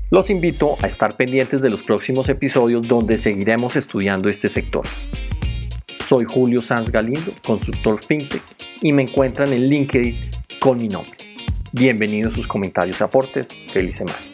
Los 0.09 0.29
invito 0.29 0.75
a 0.81 0.87
estar 0.87 1.17
pendientes 1.17 1.61
de 1.61 1.69
los 1.69 1.81
próximos 1.81 2.29
episodios 2.29 2.87
donde 2.87 3.17
seguiremos 3.17 3.75
estudiando 3.75 4.29
este 4.29 4.47
sector. 4.47 4.85
Soy 6.05 6.25
Julio 6.25 6.61
Sanz 6.61 6.91
Galindo, 6.91 7.33
consultor 7.45 7.99
FinTech, 7.99 8.43
y 8.81 8.93
me 8.93 9.03
encuentran 9.03 9.53
en 9.53 9.69
LinkedIn 9.69 10.29
con 10.59 10.77
mi 10.77 10.87
nombre. 10.87 11.17
Bienvenidos 11.71 12.35
sus 12.35 12.45
comentarios 12.45 12.99
y 12.99 13.03
aportes. 13.03 13.49
Feliz 13.71 13.95
semana. 13.95 14.32